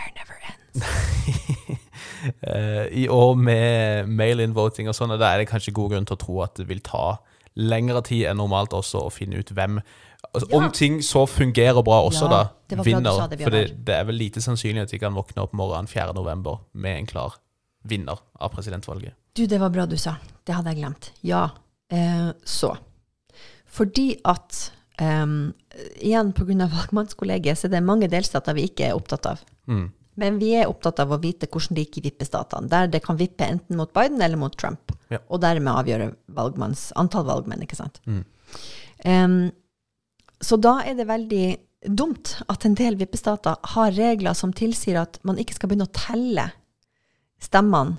[2.21, 6.21] Eh, I år med mail-in-voting og sånn, da er det kanskje god grunn til å
[6.21, 7.15] tro at det vil ta
[7.57, 10.59] lengre tid enn normalt også å finne ut hvem altså, Ja.
[10.59, 13.25] Om ting så fungerer bra også, Ja, da, vinner.
[13.31, 16.13] det, for det, det er vel lite sannsynlig at vi kan våkne opp morgenen 4.
[16.13, 17.39] november med en klar
[17.89, 19.17] vinner av presidentvalget.
[19.33, 20.19] Du, det var bra du sa.
[20.45, 21.09] Det hadde jeg glemt.
[21.25, 21.47] Ja.
[21.89, 22.75] Eh, så.
[23.65, 24.67] Fordi at
[25.01, 25.53] um,
[25.97, 26.67] Igjen pga.
[26.77, 29.41] valgmannskollegiet så er det mange delstater vi ikke er opptatt av.
[29.67, 29.89] Mm.
[30.21, 33.19] Men vi er opptatt av å vite hvordan det gikk i vippestatene, der det kan
[33.19, 35.19] vippe enten mot Biden eller mot Trump, Ja.
[35.29, 38.01] og dermed avgjøre valgmanns, antall valgmenn, ikke sant.
[38.05, 38.23] Mm.
[39.05, 39.51] Um,
[40.41, 41.45] så da er det veldig
[41.97, 45.95] dumt at en del vippestater har regler som tilsier at man ikke skal begynne å
[45.95, 46.51] telle
[47.41, 47.97] stemmene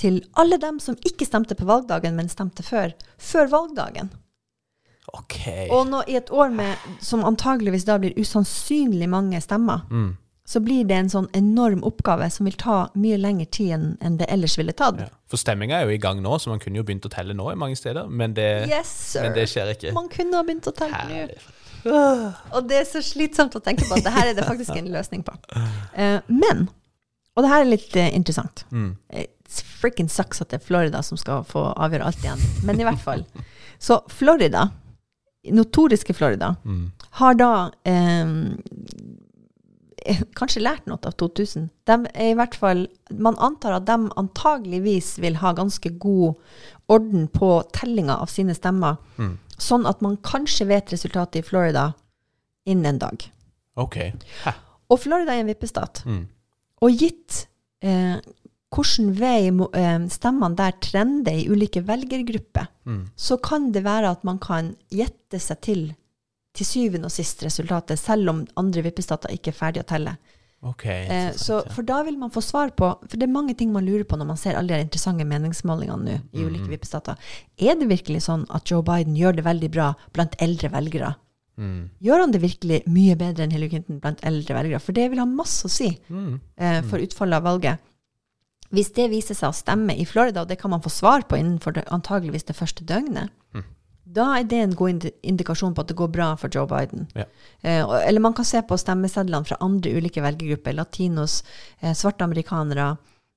[0.00, 4.08] til alle dem som ikke stemte på valgdagen, men stemte før, før valgdagen.
[5.74, 10.16] Og nå, i et år med, som antageligvis da blir usannsynlig mange stemmer, Mm.
[10.50, 14.26] så blir det en sånn enorm oppgave som vil ta mye lengre tid enn det
[14.28, 14.98] ellers ville tatt.
[14.98, 15.06] Ja.
[15.30, 17.52] For stemminga er jo i gang nå, så man kunne jo begynt å telle nå
[17.52, 19.92] i mange steder, men det, Yes, men det skjer ikke.
[19.94, 22.32] Man kunne ha begynt å telle nå.
[22.52, 24.90] Og det er så slitsomt å tenke på at det her er det faktisk en
[24.92, 25.32] løsning på.
[25.96, 26.66] Uh, men,
[27.36, 28.96] og det her er litt uh, interessant Mm.
[29.10, 32.42] It's frikken sucks at det er Florida som skal få avgjøre alt igjen.
[32.68, 33.24] Men i hvert fall.
[33.82, 34.68] Så Florida,
[35.44, 36.90] notoriske Florida, Mm.
[37.10, 38.24] har da eh,
[40.38, 41.68] kanskje lært noe av 2000.
[41.88, 46.34] De er i hvert fall, man antar at de antageligvis vil ha ganske god
[46.90, 49.38] orden på tellinga av sine stemmer, Mm.
[49.58, 51.94] sånn at man kanskje vet resultatet i Florida
[52.66, 53.30] innen en dag.
[53.76, 53.96] OK.
[54.44, 54.54] Hæ.
[54.90, 56.02] Og Florida er en vippestat.
[56.06, 56.26] Mm.
[56.82, 57.46] Og gitt
[57.82, 58.16] eh,
[58.70, 63.06] hvordan vei eh, stemmene der trender i ulike velgergrupper, Mm.
[63.16, 65.94] så kan det være at man kan gjette seg til
[66.54, 70.16] til syvende og sist resultatet, selv om andre vippestater ikke er ferdig å telle.
[70.62, 73.72] Okay, Eh, så, for da vil man få svar på For det er mange ting
[73.72, 77.16] man lurer på når man ser alle de interessante meningsmålingene nå i ulike vippestater.
[77.56, 81.14] Er det virkelig sånn at Joe Biden gjør det veldig bra blant eldre velgere?
[81.56, 81.88] Mm.
[82.02, 84.80] Gjør han det virkelig mye bedre enn Hillary Clinton blant eldre velgere?
[84.80, 86.40] For det vil ha masse å si Mm.
[86.58, 87.78] eh, for utfallet av valget.
[88.70, 91.36] Hvis det viser seg å stemme i Florida, og det kan man få svar på
[91.40, 93.64] innenfor antageligvis det første døgnet, Mm.
[94.06, 97.08] da er det en god indikasjon på at det går bra for Joe Biden.
[97.14, 97.24] Ja.
[97.64, 101.42] Eh, eller man kan se på stemmesedlene fra andre ulike velgergrupper, latinos,
[101.82, 102.96] eh, svarte amerikanere,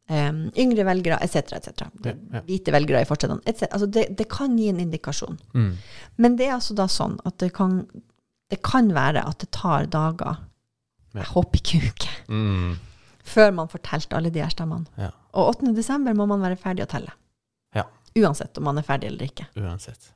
[0.09, 1.81] eh, yngre velgere etc., etc.
[2.05, 2.41] Ja, ja.
[2.41, 3.41] Hvite velgere i forstedene.
[3.71, 5.39] Altså det, det kan gi en indikasjon.
[5.53, 5.73] Mm.
[6.17, 7.87] Men det er altså da sånn at det kan,
[8.49, 10.37] det kan være at det tar dager,
[11.13, 12.77] jeg håper ikke uker, Mm.
[13.23, 14.85] før man får telt alle de her stemmene.
[14.97, 15.09] Ja.
[15.33, 15.73] Og 8.
[15.73, 17.13] desember må man være ferdig å telle.
[17.73, 17.87] Ja.
[18.21, 19.47] Uansett om man er ferdig eller ikke.
[19.57, 20.11] Uansett.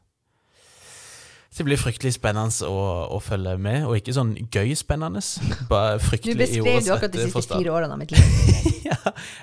[1.57, 2.81] Så det blir fryktelig spennende å,
[3.15, 5.23] å følge med, og ikke sånn gøy spennende.
[5.71, 7.63] Bare fryktelig i beskrev jo ordets akkurat de siste forstand.
[7.63, 8.27] fire årene av mitt liv.
[8.91, 8.97] ja,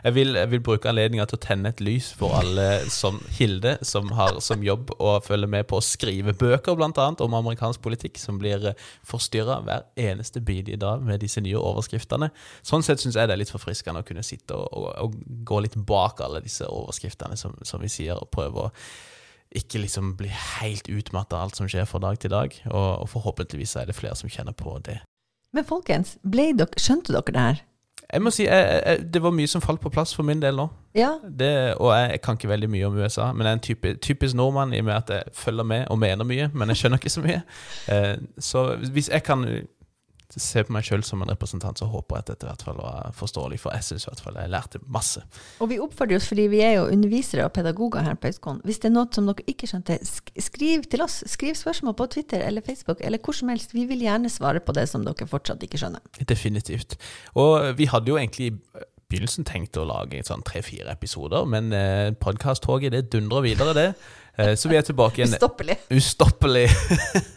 [0.04, 3.72] jeg, vil, jeg vil bruke anledninga til å tenne et lys for alle som Hilde,
[3.82, 8.20] som har som jobb å følge med på å skrive bøker, annet, om amerikansk politikk,
[8.22, 8.62] som blir
[9.10, 12.28] forstyrra hver eneste bidige dag med disse nye overskriftene.
[12.62, 15.18] Sånn sett syns jeg det er litt forfriskende å kunne sitte og, og, og
[15.50, 18.72] gå litt bak alle disse overskriftene, som, som vi sier, og prøve å
[19.54, 22.56] ikke liksom bli helt utmatta av alt som skjer fra dag til dag.
[22.70, 24.98] Og, og forhåpentligvis er det flere som kjenner på det.
[25.54, 27.62] Men folkens, dere, skjønte dere det her?
[28.14, 30.58] Jeg må si, jeg, jeg, Det var mye som falt på plass for min del
[30.58, 30.68] nå.
[30.94, 33.64] Ja, Det, og jeg, jeg kan ikke veldig mye om USA, men jeg er en
[33.66, 36.82] type, typisk nordmann i og med at jeg følger med og mener mye, men jeg
[36.82, 37.40] skjønner ikke så mye.
[37.90, 39.46] Eh, så hvis jeg kan
[40.40, 42.78] se på meg sjøl som en representant, så håper jeg at dette i hvert fall
[42.80, 45.22] var forståelig, for jeg syns i hvert fall jeg lærte masse.
[45.60, 48.62] og vi oppfordrer oss, fordi vi er jo undervisere og pedagoger her på høyskolen.
[48.64, 51.20] Hvis det er noe som dere ikke skjønte, sk skriv til oss.
[51.30, 53.74] Skriv spørsmål på Twitter eller Facebook eller hvor som helst.
[53.74, 56.02] Vi vil gjerne svare på det som dere fortsatt ikke skjønner.
[56.28, 56.98] Definitivt.
[57.38, 58.54] Og vi hadde jo egentlig
[59.14, 63.88] begynnelsen tenkt å lage sånn tre-fire episoder, men eh, podkast-toget det dundrer videre, det.
[64.36, 65.76] Eh, så vi er tilbake igjen Ustoppelig.
[65.94, 66.64] Ustoppelig.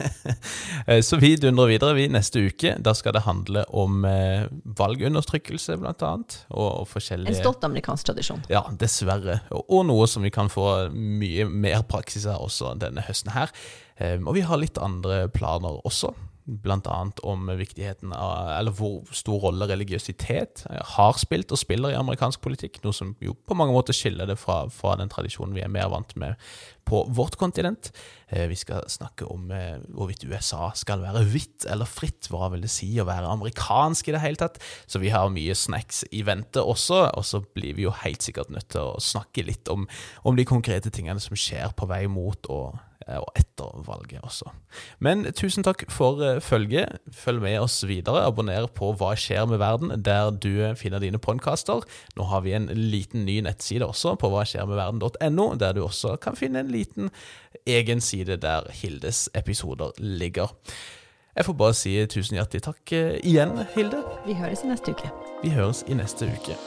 [0.87, 2.75] Eh, Så vi dundrer videre vi neste uke.
[2.79, 4.47] Da skal det handle om eh,
[4.79, 6.39] valgundertrykkelse, blant annet.
[6.49, 8.43] Og, og En stolt amerikansk tradisjon.
[8.51, 9.41] Ja, dessverre.
[9.51, 13.51] Og, og noe som vi kan få mye mer praksis av også denne høsten her.
[13.99, 16.13] Eh, og vi har litt andre planer også.
[16.47, 20.63] Annet om viktigheten av Eller hvor stor rolle religiøsitet
[20.95, 22.79] har spilt og spiller i amerikansk politikk.
[22.83, 25.91] Noe som jo på mange måter skiller det fra, fra den tradisjonen vi er mer
[25.91, 26.39] vant med
[26.87, 27.91] på vårt kontinent.
[28.29, 32.29] Eh, Vi skal snakke om eh, hvorvidt USA skal være hvitt eller fritt.
[32.31, 34.61] Hva vil det si å være amerikansk i det hele tatt?
[34.87, 38.53] Så vi har mye snacks i vente også, og så blir vi jo helt sikkert
[38.53, 39.87] nødt til å snakke litt om,
[40.23, 42.79] om de konkrete tingene som skjer på vei mot og,
[43.15, 44.51] og etter valget også.
[44.99, 46.99] Men tusen takk for eh, følget.
[47.15, 48.25] Følg med oss videre.
[48.27, 51.87] Abonner på Hva skjer med verden, der du finner dine podkaster.
[52.19, 56.65] Nå har vi en liten ny nettside også, på hvaskjermedverden.no, der du også kan finne
[56.65, 57.11] en liten
[57.67, 60.53] egen side der Hildes episoder ligger.
[61.37, 64.01] Jeg får bare si tusen hjertelig takk eh, igjen, Hilde.
[64.25, 65.13] Vi høres i neste uke.
[65.43, 66.57] Vi høres i neste uke.